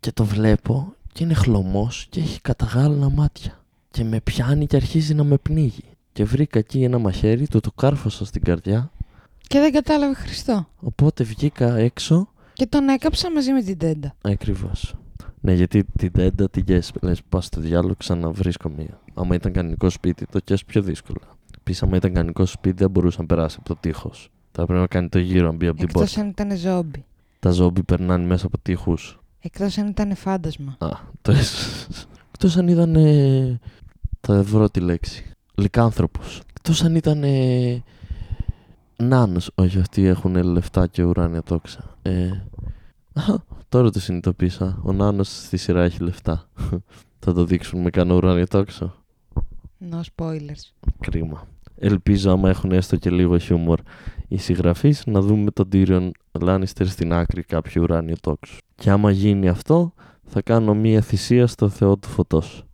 και 0.00 0.12
το 0.12 0.24
βλέπω 0.24 0.94
και 1.12 1.24
είναι 1.24 1.34
χλωμός 1.34 2.06
και 2.10 2.20
έχει 2.20 2.40
καταγάλωνα 2.40 3.10
μάτια. 3.10 3.64
Και 3.90 4.04
με 4.04 4.20
πιάνει 4.20 4.66
και 4.66 4.76
αρχίζει 4.76 5.14
να 5.14 5.24
με 5.24 5.36
πνίγει. 5.36 5.84
Και 6.12 6.24
βρήκα 6.24 6.58
εκεί 6.58 6.82
ένα 6.82 6.98
μαχαίρι, 6.98 7.48
του 7.48 7.60
το 7.60 7.70
κάρφωσα 7.72 8.24
στην 8.24 8.42
καρδιά. 8.42 8.90
Και 9.46 9.58
δεν 9.58 9.72
κατάλαβε 9.72 10.14
Χριστό. 10.14 10.66
Οπότε 10.80 11.24
βγήκα 11.24 11.76
έξω 11.76 12.28
Και 12.54 12.66
τον 12.66 12.88
έκαψα 12.88 13.32
μαζί 13.32 13.52
με 13.52 13.62
την 13.62 13.78
τέντα. 13.78 14.14
Ακριβώς. 14.20 14.94
Ναι, 15.40 15.52
γιατί 15.52 15.84
την 15.98 16.12
τέντα 16.12 16.50
την 16.50 16.64
κες, 16.64 16.92
λες 17.02 17.20
πας 17.28 17.44
στο 17.44 17.60
διάλογο 17.60 17.94
ξαναβρίσκω 17.98 18.68
μία. 18.68 19.00
Άμα 19.14 19.34
ήταν 19.34 19.52
κανονικό 19.52 19.90
σπίτι, 19.90 20.26
το 20.26 20.40
κες 20.40 20.64
πιο 20.64 20.82
δύσκολα. 20.82 21.20
Επίσης, 21.58 21.82
άμα 21.82 21.96
ήταν 21.96 22.12
κανονικό 22.12 22.46
σπίτι, 22.46 22.76
δεν 22.76 22.90
μπορούσε 22.90 23.20
να 23.20 23.26
περάσει 23.26 23.56
από 23.58 23.68
το 23.68 23.76
τείχος. 23.80 24.28
Θα 24.52 24.64
πρέπει 24.64 24.80
να 24.80 24.86
κάνει 24.86 25.08
το 25.08 25.18
γύρο, 25.18 25.46
να 25.46 25.52
μπει 25.52 25.66
από 25.66 25.76
την 25.76 25.84
Εκτός 25.88 26.02
πόρτα. 26.02 26.20
αν 26.20 26.28
ήταν 26.28 26.56
ζόμπι. 26.56 27.04
Τα 27.40 27.50
ζόμπι 27.50 27.82
περνάνε 27.82 28.24
μέσα 28.26 28.46
από 28.46 28.58
τείχους. 28.58 29.18
Εκτός 29.40 29.78
αν 29.78 29.86
ήταν 29.88 30.14
φάντασμα. 30.16 30.76
Α, 30.78 30.88
το 31.22 31.32
Εκτός 32.32 32.56
αν 32.56 32.68
ήταν. 32.68 32.94
ε, 32.94 33.58
Θα 34.20 34.42
βρω 34.42 34.70
τη 34.70 34.80
λέξη. 34.80 35.24
Λικάνθρωπο. 35.54 36.20
Εκτός 36.56 36.84
αν 36.84 36.94
ήταν. 36.94 37.22
Ε, 38.96 39.04
Νάνος. 39.04 39.50
Όχι, 39.54 39.78
αυτοί 39.78 40.04
έχουν 40.04 40.44
λεφτά 40.44 40.86
και 40.86 41.02
ουράνια 41.02 41.42
τόξα. 41.42 41.98
Ε, 42.02 42.26
α, 43.12 43.22
τώρα 43.68 43.90
το 43.90 44.00
συνειδητοποίησα. 44.00 44.80
Ο 44.82 44.92
Νάνος 44.92 45.44
στη 45.44 45.56
σειρά 45.56 45.82
έχει 45.82 46.02
λεφτά. 46.02 46.48
Θα 47.24 47.32
το 47.32 47.44
δείξουν 47.44 47.80
με 47.80 47.90
κανένα 47.90 48.16
ουράνιο 48.16 48.46
τόξο. 48.46 48.94
No 49.90 50.00
spoilers. 50.16 50.90
Κρίμα. 51.00 51.48
Ελπίζω 51.76 52.30
άμα 52.30 52.48
έχουν 52.48 52.72
έστω 52.72 52.96
και 52.96 53.10
λίγο 53.10 53.38
χιούμορ 53.38 53.80
οι 54.28 54.36
συγγραφείς 54.36 55.06
να 55.06 55.20
δούμε 55.20 55.50
τον 55.50 55.68
Tyrion 55.72 56.10
Lannister 56.32 56.86
στην 56.86 57.12
άκρη 57.12 57.42
κάποιο 57.42 57.82
ουράνιο 57.82 58.16
τόξο. 58.20 58.56
Και 58.74 58.90
άμα 58.90 59.10
γίνει 59.10 59.48
αυτό 59.48 59.92
θα 60.24 60.42
κάνω 60.42 60.74
μία 60.74 61.00
θυσία 61.00 61.46
στο 61.46 61.68
Θεό 61.68 61.96
του 61.96 62.08
Φωτός. 62.08 62.64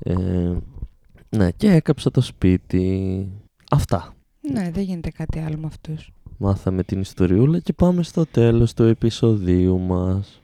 Ε, 0.00 0.52
ναι 1.28 1.50
και 1.50 1.72
έκαψα 1.72 2.10
το 2.10 2.20
σπίτι. 2.20 3.28
Αυτά. 3.70 4.12
Ναι, 4.52 4.70
δεν 4.70 4.82
γίνεται 4.82 5.10
κάτι 5.10 5.38
άλλο 5.38 5.56
με 5.58 5.66
αυτούς. 5.66 6.12
Μάθαμε 6.36 6.82
την 6.82 7.00
ιστοριούλα 7.00 7.58
και 7.58 7.72
πάμε 7.72 8.02
στο 8.02 8.26
τέλος 8.26 8.74
του 8.74 8.82
επεισοδίου 8.82 9.78
μας. 9.78 10.40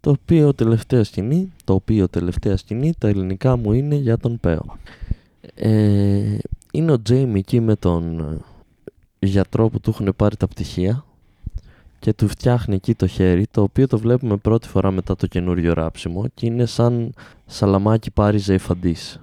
Το 0.00 0.10
οποίο 0.10 0.54
τελευταία 0.54 1.04
σκηνή, 1.04 1.52
το 1.64 1.74
οποίο 1.74 2.08
τελευταία 2.08 2.56
σκηνή, 2.56 2.94
τα 2.98 3.08
ελληνικά 3.08 3.56
μου 3.56 3.72
είναι 3.72 3.94
για 3.94 4.16
τον 4.16 4.40
Πέο. 4.40 4.78
Ε, 5.54 6.38
είναι 6.72 6.92
ο 6.92 7.02
Τζέιμι 7.02 7.38
εκεί 7.38 7.60
με 7.60 7.76
τον 7.76 8.20
ε, 8.20 8.38
γιατρό 9.18 9.68
που 9.68 9.80
του 9.80 9.90
έχουν 9.90 10.12
πάρει 10.16 10.36
τα 10.36 10.48
πτυχία 10.48 11.04
και 11.98 12.12
του 12.12 12.28
φτιάχνει 12.28 12.74
εκεί 12.74 12.94
το 12.94 13.06
χέρι, 13.06 13.46
το 13.50 13.62
οποίο 13.62 13.86
το 13.86 13.98
βλέπουμε 13.98 14.36
πρώτη 14.36 14.68
φορά 14.68 14.90
μετά 14.90 15.16
το 15.16 15.26
καινούριο 15.26 15.72
ράψιμο 15.72 16.24
και 16.34 16.46
είναι 16.46 16.66
σαν 16.66 17.12
σαλαμάκι 17.46 18.10
πάρει 18.10 18.38
ζεϊφαντής. 18.38 19.20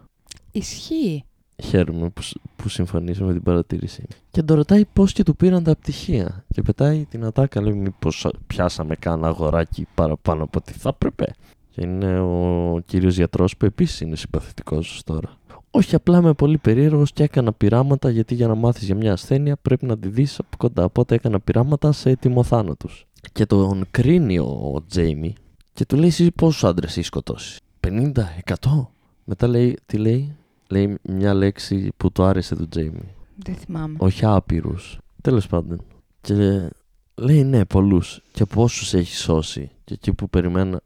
Ισχύει. 0.51 1.23
Χαίρομαι 1.63 2.09
που, 2.09 2.21
σ- 2.21 2.37
που 2.55 2.69
συμφωνείς 2.69 3.19
με 3.21 3.33
την 3.33 3.43
παρατήρηση. 3.43 4.03
Και 4.31 4.43
τον 4.43 4.55
ρωτάει 4.55 4.85
πώς 4.93 5.13
και 5.13 5.23
του 5.23 5.35
πήραν 5.35 5.63
τα 5.63 5.75
πτυχία. 5.75 6.45
Και 6.53 6.61
πετάει 6.61 7.05
την 7.05 7.23
ατάκα, 7.25 7.61
λέει 7.61 7.73
μήπως 7.73 8.27
πιάσαμε 8.47 8.95
κάνα 8.95 9.27
αγοράκι 9.27 9.87
παραπάνω 9.95 10.43
από 10.43 10.59
ό,τι 10.61 10.73
θα 10.73 10.89
έπρεπε. 10.89 11.33
Και 11.69 11.81
είναι 11.85 12.19
ο 12.19 12.79
κύριος 12.85 13.15
γιατρός 13.15 13.57
που 13.57 13.65
επίσης 13.65 14.01
είναι 14.01 14.15
συμπαθητικός 14.15 15.01
τώρα. 15.05 15.29
Όχι 15.71 15.95
απλά 15.95 16.17
είμαι 16.17 16.33
πολύ 16.33 16.57
περίεργος 16.57 17.11
και 17.11 17.23
έκανα 17.23 17.53
πειράματα 17.53 18.09
γιατί 18.09 18.35
για 18.35 18.47
να 18.47 18.55
μάθεις 18.55 18.83
για 18.85 18.95
μια 18.95 19.11
ασθένεια 19.11 19.57
πρέπει 19.61 19.85
να 19.85 19.97
τη 19.97 20.07
δεις 20.07 20.39
από 20.39 20.57
κοντά. 20.57 20.83
Οπότε 20.83 21.15
έκανα 21.15 21.39
πειράματα 21.39 21.91
σε 21.91 22.09
ετοιμοθάνατους. 22.09 23.05
Και 23.31 23.45
τον 23.45 23.85
κρίνει 23.91 24.39
ο 24.39 24.83
Τζέιμι 24.87 25.33
και 25.73 25.85
του 25.85 25.95
λέει 25.95 26.07
εσύ 26.07 26.31
πόσους 26.31 26.63
άντρες 26.63 26.91
έχεις 26.91 27.07
σκοτώσει; 27.07 27.59
50, 27.79 28.11
100. 28.45 28.87
Μετά 29.23 29.47
λέει, 29.47 29.77
τι 29.85 29.97
λέει, 29.97 30.35
λέει 30.67 30.97
μια 31.01 31.33
λέξη 31.33 31.91
που 31.97 32.11
του 32.11 32.23
άρεσε 32.23 32.55
του 32.55 32.67
Τζέιμι. 32.67 33.15
Δεν 33.35 33.55
θυμάμαι. 33.55 33.95
Όχι 33.99 34.25
άπειρους. 34.25 34.97
Τέλος 35.21 35.47
πάντων. 35.47 35.81
Και 36.21 36.69
λέει 37.15 37.43
ναι, 37.43 37.65
πολλούς. 37.65 38.21
Και 38.31 38.45
πόσου 38.45 38.97
έχει 38.97 39.15
σώσει. 39.15 39.71
Και 39.83 39.93
εκεί 39.93 40.13
που 40.13 40.29
περιμένα. 40.29 40.81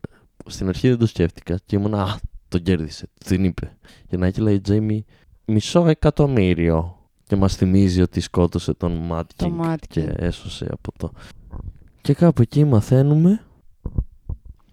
Στην 0.46 0.68
αρχή 0.68 0.88
δεν 0.90 0.98
το 0.98 1.06
σκέφτηκα. 1.06 1.60
Και 1.66 1.76
ήμουν 1.76 1.94
Α, 1.94 2.20
τον 2.48 2.62
κέρδισε. 2.62 3.08
Την 3.26 3.44
είπε. 3.44 3.78
Και 4.08 4.18
να 4.18 4.26
έχει 4.26 4.42
λέει 4.42 4.60
Τζέιμι 4.62 5.06
μισό 5.46 5.88
εκατομμύριο. 5.88 6.98
και 7.24 7.36
μας 7.36 7.56
θυμίζει 7.56 8.02
ότι 8.02 8.20
σκότωσε 8.20 8.74
τον 8.74 8.92
Μάτ 8.92 9.30
Το 9.36 9.46
Κινγκ 9.46 9.60
Mad 9.64 9.76
και 9.90 10.06
King. 10.10 10.14
έσωσε 10.16 10.68
από 10.72 10.92
το... 10.98 11.12
Και 12.02 12.14
κάπου 12.14 12.42
εκεί 12.42 12.64
μαθαίνουμε 12.64 13.42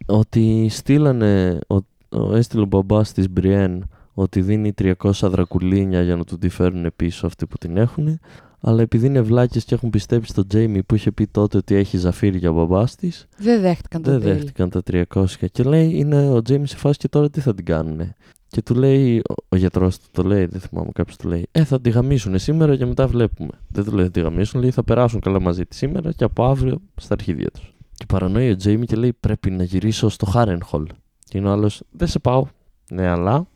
ότι 0.06 0.68
στείλανε, 0.70 1.58
ο, 1.66 1.74
ο, 2.18 2.34
έστειλε 2.36 2.62
ο 2.62 2.66
μπαμπάς 2.66 3.12
της 3.12 3.30
Μπριέν 3.30 3.88
ότι 4.14 4.40
δίνει 4.40 4.72
300 4.78 5.10
δρακουλίνια 5.22 6.02
για 6.02 6.16
να 6.16 6.24
του 6.24 6.38
τη 6.38 6.48
φέρουν 6.48 6.92
πίσω 6.96 7.26
αυτοί 7.26 7.46
που 7.46 7.58
την 7.58 7.76
έχουν. 7.76 8.18
Αλλά 8.66 8.82
επειδή 8.82 9.06
είναι 9.06 9.20
βλάκες 9.20 9.64
και 9.64 9.74
έχουν 9.74 9.90
πιστέψει 9.90 10.30
στον 10.30 10.46
Τζέιμι 10.48 10.82
που 10.82 10.94
είχε 10.94 11.10
πει 11.12 11.26
τότε 11.26 11.56
ότι 11.56 11.74
έχει 11.74 11.96
ζαφύρι 11.96 12.46
ο 12.46 12.52
μπαμπάς 12.52 12.94
της, 12.96 13.26
Δεν 13.38 13.60
δέχτηκαν 13.60 14.02
το 14.02 14.10
δεν 14.10 14.20
deal. 14.20 14.22
δέχτηκαν 14.34 14.70
τα 14.70 14.82
300 15.14 15.24
και 15.52 15.62
λέει 15.62 15.90
είναι 15.94 16.28
ο 16.28 16.42
Τζέιμι 16.42 16.66
σε 16.66 16.76
φάση 16.76 16.98
και 16.98 17.08
τώρα 17.08 17.30
τι 17.30 17.40
θα 17.40 17.54
την 17.54 17.64
κάνουνε; 17.64 18.16
Και 18.48 18.62
του 18.62 18.74
λέει, 18.74 19.18
ο, 19.18 19.34
ο 19.48 19.56
γιατρός 19.56 19.98
του 19.98 20.06
το 20.12 20.22
λέει, 20.22 20.44
δεν 20.46 20.60
θυμάμαι 20.60 20.90
κάποιος 20.94 21.16
του 21.16 21.28
λέει, 21.28 21.46
Ε, 21.52 21.64
θα 21.64 21.80
τη 21.80 21.90
γαμίσουν 21.90 22.38
σήμερα 22.38 22.76
και 22.76 22.86
μετά 22.86 23.06
βλέπουμε. 23.06 23.50
Δεν 23.68 23.84
του 23.84 23.92
λέει 23.92 24.04
θα 24.04 24.10
τη 24.10 24.20
γαμίσουν, 24.20 24.60
λέει 24.60 24.70
θα 24.70 24.84
περάσουν 24.84 25.20
καλά 25.20 25.40
μαζί 25.40 25.66
της 25.66 25.78
σήμερα 25.78 26.12
και 26.12 26.24
από 26.24 26.44
αύριο 26.44 26.80
στα 26.96 27.14
αρχίδια 27.14 27.50
τους. 27.50 27.74
Και 27.94 28.04
παρανοεί 28.08 28.50
ο 28.50 28.56
Τζέιμι 28.56 28.86
και 28.86 28.96
λέει 28.96 29.12
πρέπει 29.20 29.50
να 29.50 29.62
γυρίσω 29.64 30.08
στο 30.08 30.26
Χάρενχολ. 30.26 30.86
Και 31.24 31.38
είναι 31.38 31.48
ο 31.48 31.52
άλλος, 31.52 31.82
δεν 31.90 32.08
σε 32.08 32.18
πάω. 32.18 32.46
Ναι, 32.90 33.06
αλλά 33.08 33.46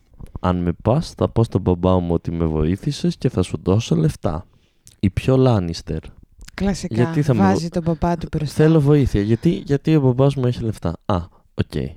αν 0.41 0.57
με 0.63 0.73
πας, 0.83 1.11
θα 1.11 1.29
πω 1.29 1.45
στον 1.45 1.61
μπαμπά 1.61 1.99
μου 1.99 2.15
ότι 2.15 2.31
με 2.31 2.45
βοήθησες 2.47 3.17
και 3.17 3.29
θα 3.29 3.43
σου 3.43 3.59
δώσω 3.63 3.97
λεφτά. 3.97 4.47
Η 5.01 5.11
πιο 5.11 5.37
Λάνιστερ. 5.37 5.99
Κλασικά. 6.55 6.95
Γιατί 6.95 7.23
θα 7.23 7.35
με 7.35 7.41
Βάζει 7.43 7.69
τον 7.69 7.83
παπά 7.83 8.17
του 8.17 8.29
μπροστά. 8.33 8.55
Θέλω 8.63 8.81
βοήθεια. 8.81 9.21
Γιατί, 9.21 9.51
γιατί 9.67 9.97
ο 9.97 10.01
μπαμπάς 10.01 10.35
μου 10.35 10.47
έχει 10.47 10.63
λεφτά. 10.63 10.97
Α, 11.07 11.17
οκ. 11.55 11.97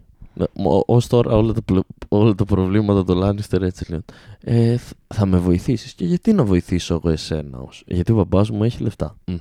Ω 0.85 0.97
τώρα 1.07 1.35
όλα 1.35 1.53
τα, 1.53 1.61
πλο- 1.61 1.85
όλα 2.07 2.35
τα 2.35 2.45
προβλήματα 2.45 3.03
του 3.03 3.15
Λάνιστερ 3.15 3.61
έτσι 3.63 3.85
λένε. 3.89 4.03
Ε, 4.39 4.77
θ- 4.77 4.93
θα 5.07 5.25
με 5.25 5.37
βοηθήσεις. 5.37 5.93
Και 5.93 6.05
γιατί 6.05 6.33
να 6.33 6.43
βοηθήσω 6.43 6.93
εγώ 6.93 7.09
εσένα. 7.09 7.57
ως- 7.59 7.83
Γιατί 7.87 8.11
ο 8.11 8.15
μπαμπάς 8.15 8.49
μου 8.49 8.63
έχει 8.63 8.83
λεφτά. 8.83 9.17
Μμ. 9.25 9.35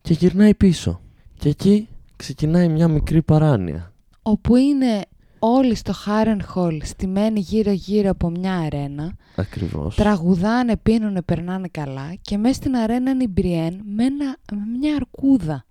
Και 0.00 0.12
γυρνάει 0.12 0.54
πίσω. 0.54 1.00
Και 1.38 1.48
εκεί 1.48 1.88
ξεκινάει 2.16 2.68
μια 2.68 2.88
μικρή 2.88 3.22
παράνοια. 3.22 3.92
Όπου 4.22 4.56
είναι 4.56 5.04
όλοι 5.44 5.74
στο 5.74 5.92
Χάρεν 5.92 6.42
Χολ 6.42 6.80
στημένοι 6.84 7.40
γύρω-γύρω 7.40 8.10
από 8.10 8.30
μια 8.30 8.58
αρένα. 8.58 9.16
Ακριβώς. 9.36 9.94
Τραγουδάνε, 9.94 10.76
πίνουνε, 10.76 11.22
περνάνε 11.22 11.68
καλά. 11.70 12.14
Και 12.20 12.36
μέσα 12.36 12.54
στην 12.54 12.76
αρένα 12.76 13.10
είναι 13.10 13.22
η 13.22 13.28
Μπριέν 13.30 13.80
με, 13.84 14.04
ένα, 14.04 14.36
με 14.52 14.78
μια 14.78 14.94
αρκούδα. 14.94 15.64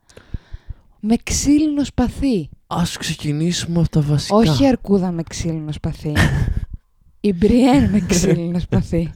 Με 0.99 1.15
ξύλινο 1.23 1.83
σπαθί. 1.83 2.49
Ας 2.67 2.97
ξεκινήσουμε 2.97 3.79
από 3.79 3.89
τα 3.89 4.01
βασικά. 4.01 4.35
Όχι 4.35 4.67
αρκούδα 4.67 5.11
με 5.11 5.23
ξύλινο 5.23 5.71
σπαθί. 5.71 6.13
η 7.29 7.33
Μπριέν 7.33 7.89
με 7.89 7.99
ξύλινο 7.99 8.59
σπαθί. 8.59 9.11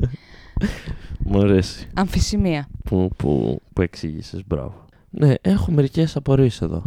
Μου 1.28 1.40
αρέσει 1.40 1.88
Αμφισημία. 1.94 2.68
που, 2.84 3.10
που, 3.18 3.62
που 3.74 3.82
εξήγησες. 3.82 4.42
Μπράβο. 4.46 4.86
Ναι, 5.10 5.34
έχω 5.42 5.72
μερικές 5.72 6.16
απορίες 6.16 6.62
εδώ. 6.62 6.84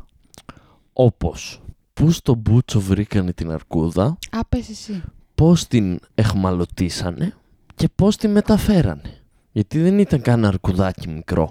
Όπως, 0.93 1.61
πού 1.99 2.11
στο 2.11 2.35
μπούτσο 2.35 2.81
βρήκανε 2.81 3.33
την 3.33 3.51
αρκούδα; 3.51 4.19
Α, 4.31 4.45
πες 4.49 4.69
εσύ. 4.69 5.03
πώς 5.35 5.67
την 5.67 5.99
εχμαλωτήσανε 6.15 7.35
και 7.75 7.89
πώς 7.95 8.17
τη 8.17 8.29
μεταφέρανε; 8.29 9.21
Γιατί 9.53 9.79
δεν 9.81 9.99
ήταν 9.99 10.21
καν 10.21 10.45
αρκουδάκι 10.45 11.09
μικρό. 11.09 11.49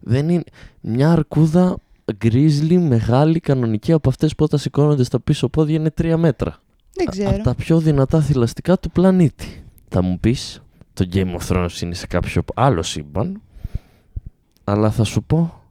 Δεν 0.00 0.28
είναι 0.28 0.44
μια 0.80 1.12
αρκούδα 1.12 1.76
γκρίζλι, 2.16 2.78
μεγάλη, 2.78 3.40
κανονική 3.40 3.92
από 3.92 4.08
αυτές 4.08 4.34
που 4.34 4.44
όταν 4.44 4.58
σηκώνονται 4.58 5.04
στα 5.04 5.20
πίσω 5.20 5.48
πόδια 5.48 5.74
είναι 5.74 5.90
τρία 5.90 6.16
μέτρα. 6.16 6.56
Δεν 6.92 7.08
Από 7.08 7.16
ξέρω. 7.30 7.42
τα 7.42 7.54
πιο 7.54 7.78
δυνατά 7.78 8.20
θηλαστικά 8.20 8.78
του 8.78 8.90
πλανήτη. 8.90 9.64
Θα 9.88 10.02
μου 10.02 10.18
πεις, 10.20 10.62
το 10.94 11.08
Game 11.12 11.36
of 11.36 11.46
Thrones 11.48 11.80
είναι 11.82 11.94
σε 11.94 12.06
κάποιο 12.06 12.42
άλλο 12.54 12.82
σύμπαν, 12.82 13.40
αλλά 14.64 14.90
θα 14.90 15.04
σου 15.04 15.22
πω, 15.22 15.61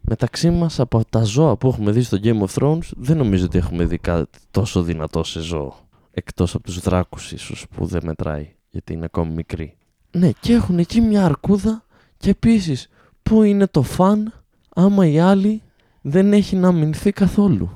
μεταξύ 0.00 0.50
μας 0.50 0.80
από 0.80 1.04
τα 1.10 1.22
ζώα 1.22 1.56
που 1.56 1.68
έχουμε 1.68 1.90
δει 1.90 2.02
στο 2.02 2.18
Game 2.22 2.40
of 2.40 2.48
Thrones, 2.54 2.90
δεν 2.96 3.16
νομίζω 3.16 3.44
ότι 3.44 3.58
έχουμε 3.58 3.84
δει 3.84 3.98
κάτι 3.98 4.38
τόσο 4.50 4.82
δυνατό 4.82 5.24
σε 5.24 5.40
ζώο. 5.40 5.74
Εκτός 6.10 6.54
από 6.54 6.64
τους 6.64 6.80
δράκους 6.80 7.32
ίσως 7.32 7.66
που 7.74 7.86
δεν 7.86 8.00
μετράει, 8.04 8.54
γιατί 8.70 8.92
είναι 8.92 9.04
ακόμη 9.04 9.32
μικρή. 9.32 9.76
Ναι, 10.10 10.30
και 10.40 10.52
έχουν 10.52 10.78
εκεί 10.78 11.00
μια 11.00 11.24
αρκούδα 11.24 11.84
και 12.16 12.30
επίσης, 12.30 12.88
πού 13.22 13.42
είναι 13.42 13.66
το 13.66 13.82
φαν 13.82 14.32
άμα 14.74 15.06
η 15.06 15.18
άλλη 15.18 15.62
δεν 16.00 16.32
έχει 16.32 16.56
να 16.56 16.68
αμυνθεί 16.68 17.12
καθόλου. 17.12 17.70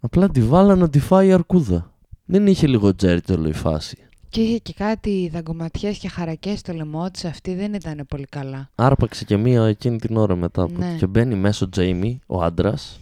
Απλά 0.00 0.28
τη 0.28 0.40
βάλα 0.40 0.76
να 0.76 0.90
τη 0.90 0.98
φάει 0.98 1.28
η 1.28 1.32
αρκούδα. 1.32 1.94
Δεν 2.24 2.46
είχε 2.46 2.66
λίγο 2.66 2.94
τζέρτζελο 2.94 3.48
η 3.48 3.52
φάση. 3.52 4.05
Και 4.36 4.42
είχε 4.42 4.58
και 4.58 4.72
κάτι 4.72 5.30
δαγκωματιές 5.32 5.98
και 5.98 6.08
χαρακές 6.08 6.58
στο 6.58 6.72
λαιμό 6.72 7.10
της. 7.10 7.24
Αυτή 7.24 7.54
δεν 7.54 7.74
ήταν 7.74 8.04
πολύ 8.08 8.24
καλά. 8.24 8.70
Άρπαξε 8.74 9.24
και 9.24 9.36
μία 9.36 9.64
εκείνη 9.66 9.98
την 9.98 10.16
ώρα 10.16 10.36
μετά 10.36 10.62
από 10.62 10.78
Ναι. 10.78 10.94
και 10.98 11.06
μπαίνει 11.06 11.34
μέσω 11.34 11.64
ο 11.64 11.68
Τζέιμι, 11.68 12.20
ο 12.26 12.42
άντρας. 12.42 12.98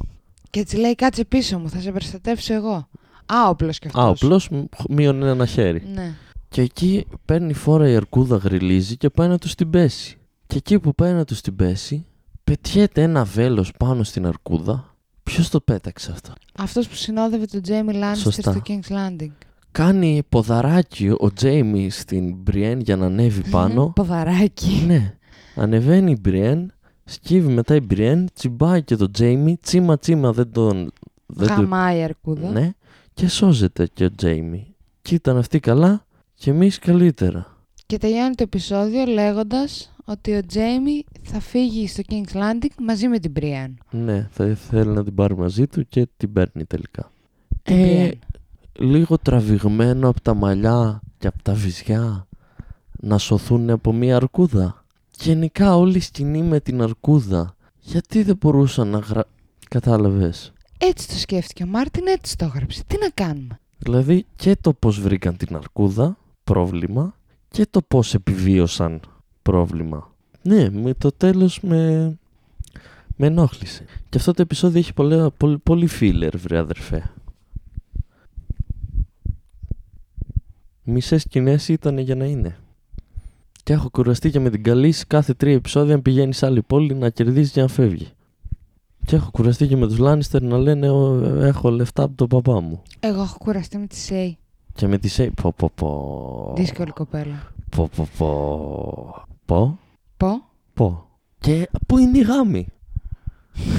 Και 0.50 0.60
έτσι 0.60 0.76
λέει 0.76 0.94
κάτσε 0.94 1.24
πίσω 1.24 1.58
μου, 1.58 1.68
θα 1.68 1.80
σε 1.80 1.90
προστατεύσω 1.90 2.54
εγώ. 2.54 2.88
Άοπλος 3.26 3.78
κι 3.78 3.86
αυτός. 3.86 4.02
Α, 4.04 4.08
απλώ 4.08 4.40
μείον 4.88 5.22
ένα 5.22 5.46
χέρι. 5.46 5.82
Ναι. 5.94 6.14
Και 6.48 6.60
εκεί 6.62 7.06
παίρνει 7.24 7.52
φόρα 7.52 7.88
η 7.88 7.96
αρκούδα, 7.96 8.36
γριλίζει 8.36 8.96
και 8.96 9.10
πάει 9.10 9.28
να 9.28 9.38
τους 9.38 9.54
την 9.54 9.70
πέσει. 9.70 10.18
Και 10.46 10.56
εκεί 10.56 10.78
που 10.78 10.94
πάει 10.94 11.12
να 11.12 11.24
τους 11.24 11.40
την 11.40 11.56
πέσει, 11.56 12.06
πετιέται 12.44 13.02
ένα 13.02 13.24
βέλος 13.24 13.72
πάνω 13.78 14.02
στην 14.02 14.26
αρκούδα. 14.26 14.94
Ποιος 15.22 15.48
το 15.48 15.60
πέταξε 15.60 16.10
αυτό; 16.12 16.32
Αυτός 16.58 16.88
που 16.88 16.94
συνόδευε 16.94 17.46
τον 17.46 17.62
Τζέιμι 17.62 17.92
Λάνιστερ 17.92 18.32
Σωστά. 18.32 18.50
στο 18.52 18.62
King's 18.66 18.92
Landing. 18.92 19.32
Κάνει 19.78 20.22
ποδαράκι 20.28 21.08
ο 21.18 21.32
Τζέιμι 21.32 21.90
στην 21.90 22.34
Μπριέν 22.36 22.80
για 22.80 22.96
να 22.96 23.06
ανέβει 23.06 23.48
πάνω. 23.50 23.92
Ποδαράκι. 23.94 24.84
Ναι. 24.86 25.14
Ανεβαίνει 25.54 26.10
η 26.10 26.16
Μπριέν, 26.20 26.72
σκύβει 27.04 27.52
μετά 27.52 27.74
η 27.74 27.80
Μπριέν, 27.80 28.28
τσιμπάει 28.34 28.82
και 28.82 28.96
τον 28.96 29.12
Τζέιμι, 29.12 29.56
τσίμα 29.60 29.98
τσίμα 29.98 30.32
δεν 30.32 30.52
τον. 30.52 30.92
Δεν 31.26 31.46
του- 31.48 31.54
Χαμάει 31.54 31.98
η 31.98 32.02
αρκούδα. 32.02 32.50
Ναι, 32.50 32.70
και 33.14 33.28
σώζεται 33.28 33.86
και 33.92 34.04
ο 34.04 34.14
Τζέιμι. 34.14 34.74
Και 35.02 35.14
ήταν 35.14 35.36
αυτοί 35.36 35.60
καλά 35.60 36.04
και 36.34 36.50
εμείς 36.50 36.78
καλύτερα. 36.78 37.56
Και 37.86 37.98
τελειώνει 37.98 38.34
το 38.34 38.42
επεισόδιο 38.42 39.04
λέγοντας 39.04 39.94
ότι 40.04 40.34
ο 40.34 40.46
Τζέιμι 40.46 41.04
θα 41.22 41.40
φύγει 41.40 41.88
στο 41.88 42.02
King's 42.08 42.32
Landing 42.36 42.74
μαζί 42.82 43.08
με 43.08 43.18
την 43.18 43.30
Μπριάν. 43.30 43.78
Ναι, 43.90 44.28
θα 44.30 44.54
θέλει 44.54 44.90
να 44.90 45.04
την 45.04 45.14
πάρει 45.14 45.36
μαζί 45.36 45.66
του 45.66 45.88
και 45.88 46.08
την 46.16 46.32
παίρνει 46.32 46.64
τελικά. 46.64 47.10
Την 47.62 47.76
Ε, 47.76 48.08
Brienne. 48.10 48.18
Λίγο 48.78 49.18
τραβηγμένο 49.18 50.08
από 50.08 50.20
τα 50.20 50.34
μαλλιά 50.34 51.00
και 51.18 51.26
από 51.26 51.42
τα 51.42 51.54
βυζιά 51.54 52.26
να 53.00 53.18
σωθούν 53.18 53.70
από 53.70 53.92
μία 53.92 54.16
αρκούδα. 54.16 54.84
Γενικά 55.18 55.76
όλη 55.76 55.96
η 55.96 56.00
σκηνή 56.00 56.42
με 56.42 56.60
την 56.60 56.82
αρκούδα. 56.82 57.56
Γιατί 57.80 58.22
δεν 58.22 58.36
μπορούσαν 58.40 58.88
να 58.88 58.98
γρα... 58.98 59.24
Κατάλαβες; 59.68 60.52
Έτσι 60.78 61.08
το 61.08 61.14
σκέφτηκε 61.14 61.62
ο 61.62 61.66
Μάρτιν, 61.66 62.06
έτσι 62.06 62.36
το 62.36 62.44
έγραψε. 62.44 62.82
Τι 62.86 62.96
να 63.00 63.08
κάνουμε; 63.08 63.60
Δηλαδή 63.78 64.26
και 64.36 64.56
το 64.60 64.72
πώς 64.72 65.00
βρήκαν 65.00 65.36
την 65.36 65.56
αρκούδα, 65.56 66.16
πρόβλημα, 66.44 67.14
και 67.48 67.66
το 67.70 67.82
πώς 67.82 68.14
επιβίωσαν, 68.14 69.00
πρόβλημα. 69.42 70.12
Ναι, 70.42 70.70
με 70.70 70.94
το 70.94 71.12
τέλος 71.12 71.60
με, 71.60 72.12
με 73.16 73.26
ενόχλησε. 73.26 73.84
Και 74.08 74.18
αυτό 74.18 74.32
το 74.32 74.42
επεισόδιο 74.42 74.78
έχει 74.78 74.92
πολλά, 74.92 75.30
πολύ, 75.30 75.58
πολύ 75.58 75.88
filler, 76.00 76.32
βρε 76.36 76.58
αδερφέ. 76.58 77.12
Μισές 80.84 81.22
σκηνές 81.22 81.68
ήταν 81.68 81.98
για 81.98 82.14
να 82.14 82.24
είναι. 82.24 82.56
Και 83.62 83.72
έχω 83.72 83.90
κουραστεί 83.90 84.30
και 84.30 84.40
με 84.40 84.50
την 84.50 84.62
καλή 84.62 84.94
κάθε 85.06 85.34
τρία 85.34 85.54
επεισόδια 85.54 85.94
να 85.96 86.02
πηγαίνεις 86.02 86.36
σε 86.36 86.46
άλλη 86.46 86.62
πόλη 86.62 86.94
να 86.94 87.10
κερδίζεις 87.10 87.52
και 87.52 87.60
να 87.60 87.68
φεύγεις. 87.68 88.12
Και 89.04 89.16
έχω 89.16 89.30
κουραστεί 89.30 89.66
και 89.66 89.76
με 89.76 89.86
τους 89.86 89.98
Λάνιστερ 89.98 90.42
να 90.42 90.58
λένε 90.58 90.90
«Ω, 90.90 91.24
έχω 91.44 91.70
λεφτά 91.70 92.02
από 92.02 92.14
τον 92.14 92.28
παπά 92.28 92.60
μου. 92.60 92.82
Εγώ 93.00 93.22
έχω 93.22 93.36
κουραστεί 93.38 93.78
με 93.78 93.86
τη 93.86 93.96
Σέι. 93.96 94.38
Και 94.74 94.86
με 94.86 94.98
τη 94.98 95.08
Σέι. 95.08 95.30
Πω, 95.30 95.52
πω, 95.56 95.70
πω. 95.74 96.52
Δύσκολη 96.56 96.90
κοπέλα. 96.90 97.52
Πω, 97.76 97.90
πω, 97.96 98.08
πω. 98.18 99.24
Πω, 99.44 99.78
Πω. 100.16 100.42
πω. 100.74 101.04
Και 101.38 101.68
πού 101.86 101.98
είναι 101.98 102.18
η 102.18 102.22
γάμη; 102.22 102.66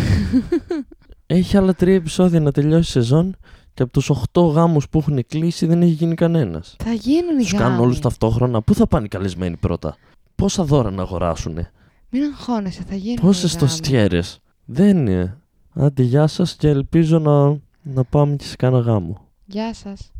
έχει 1.25 1.57
άλλα 1.57 1.73
τρία 1.73 1.95
επεισόδια 1.95 2.39
να 2.39 2.51
τελειώσει 2.51 2.79
η 2.79 3.01
σεζόν 3.01 3.35
και 3.75 3.83
από 3.83 3.91
τους 3.91 4.09
8 4.33 4.41
γάμους 4.53 4.89
που 4.89 4.97
έχουν 4.99 5.25
κλείσει 5.27 5.65
δεν 5.65 5.81
έχει 5.81 5.91
γίνει 5.91 6.15
κανένας. 6.15 6.75
Θα 6.83 6.93
γίνουν 6.93 7.37
οι 7.39 7.41
Τους 7.41 7.51
κάνουν 7.51 7.67
γάμοι. 7.71 7.81
όλους 7.85 7.99
ταυτόχρονα. 7.99 8.61
Πού 8.61 8.73
θα 8.73 8.87
πάνε 8.87 9.05
οι 9.05 9.09
καλεσμένοι 9.09 9.57
πρώτα; 9.57 9.95
Πόσα 10.35 10.63
δώρα 10.63 10.91
να 10.91 11.01
αγοράσουνε; 11.01 11.71
Μην 12.09 12.23
αγχώνεσαι, 12.23 12.83
θα 12.89 12.95
γίνουν 12.95 13.19
Πόσες 13.21 13.53
οι 13.53 13.55
γάμοι. 13.57 13.67
τοστιέρες. 13.69 14.39
Δεν 14.65 14.97
είναι. 15.07 15.37
Άντε 15.73 16.03
γεια 16.03 16.27
σας 16.27 16.55
και 16.55 16.67
ελπίζω 16.67 17.19
να, 17.19 17.57
να 17.93 18.03
πάμε 18.03 18.35
και 18.35 18.43
σε 18.45 18.55
κάνα 18.55 18.79
γάμο. 18.79 19.21
Γεια 19.45 19.73
σας. 19.73 20.11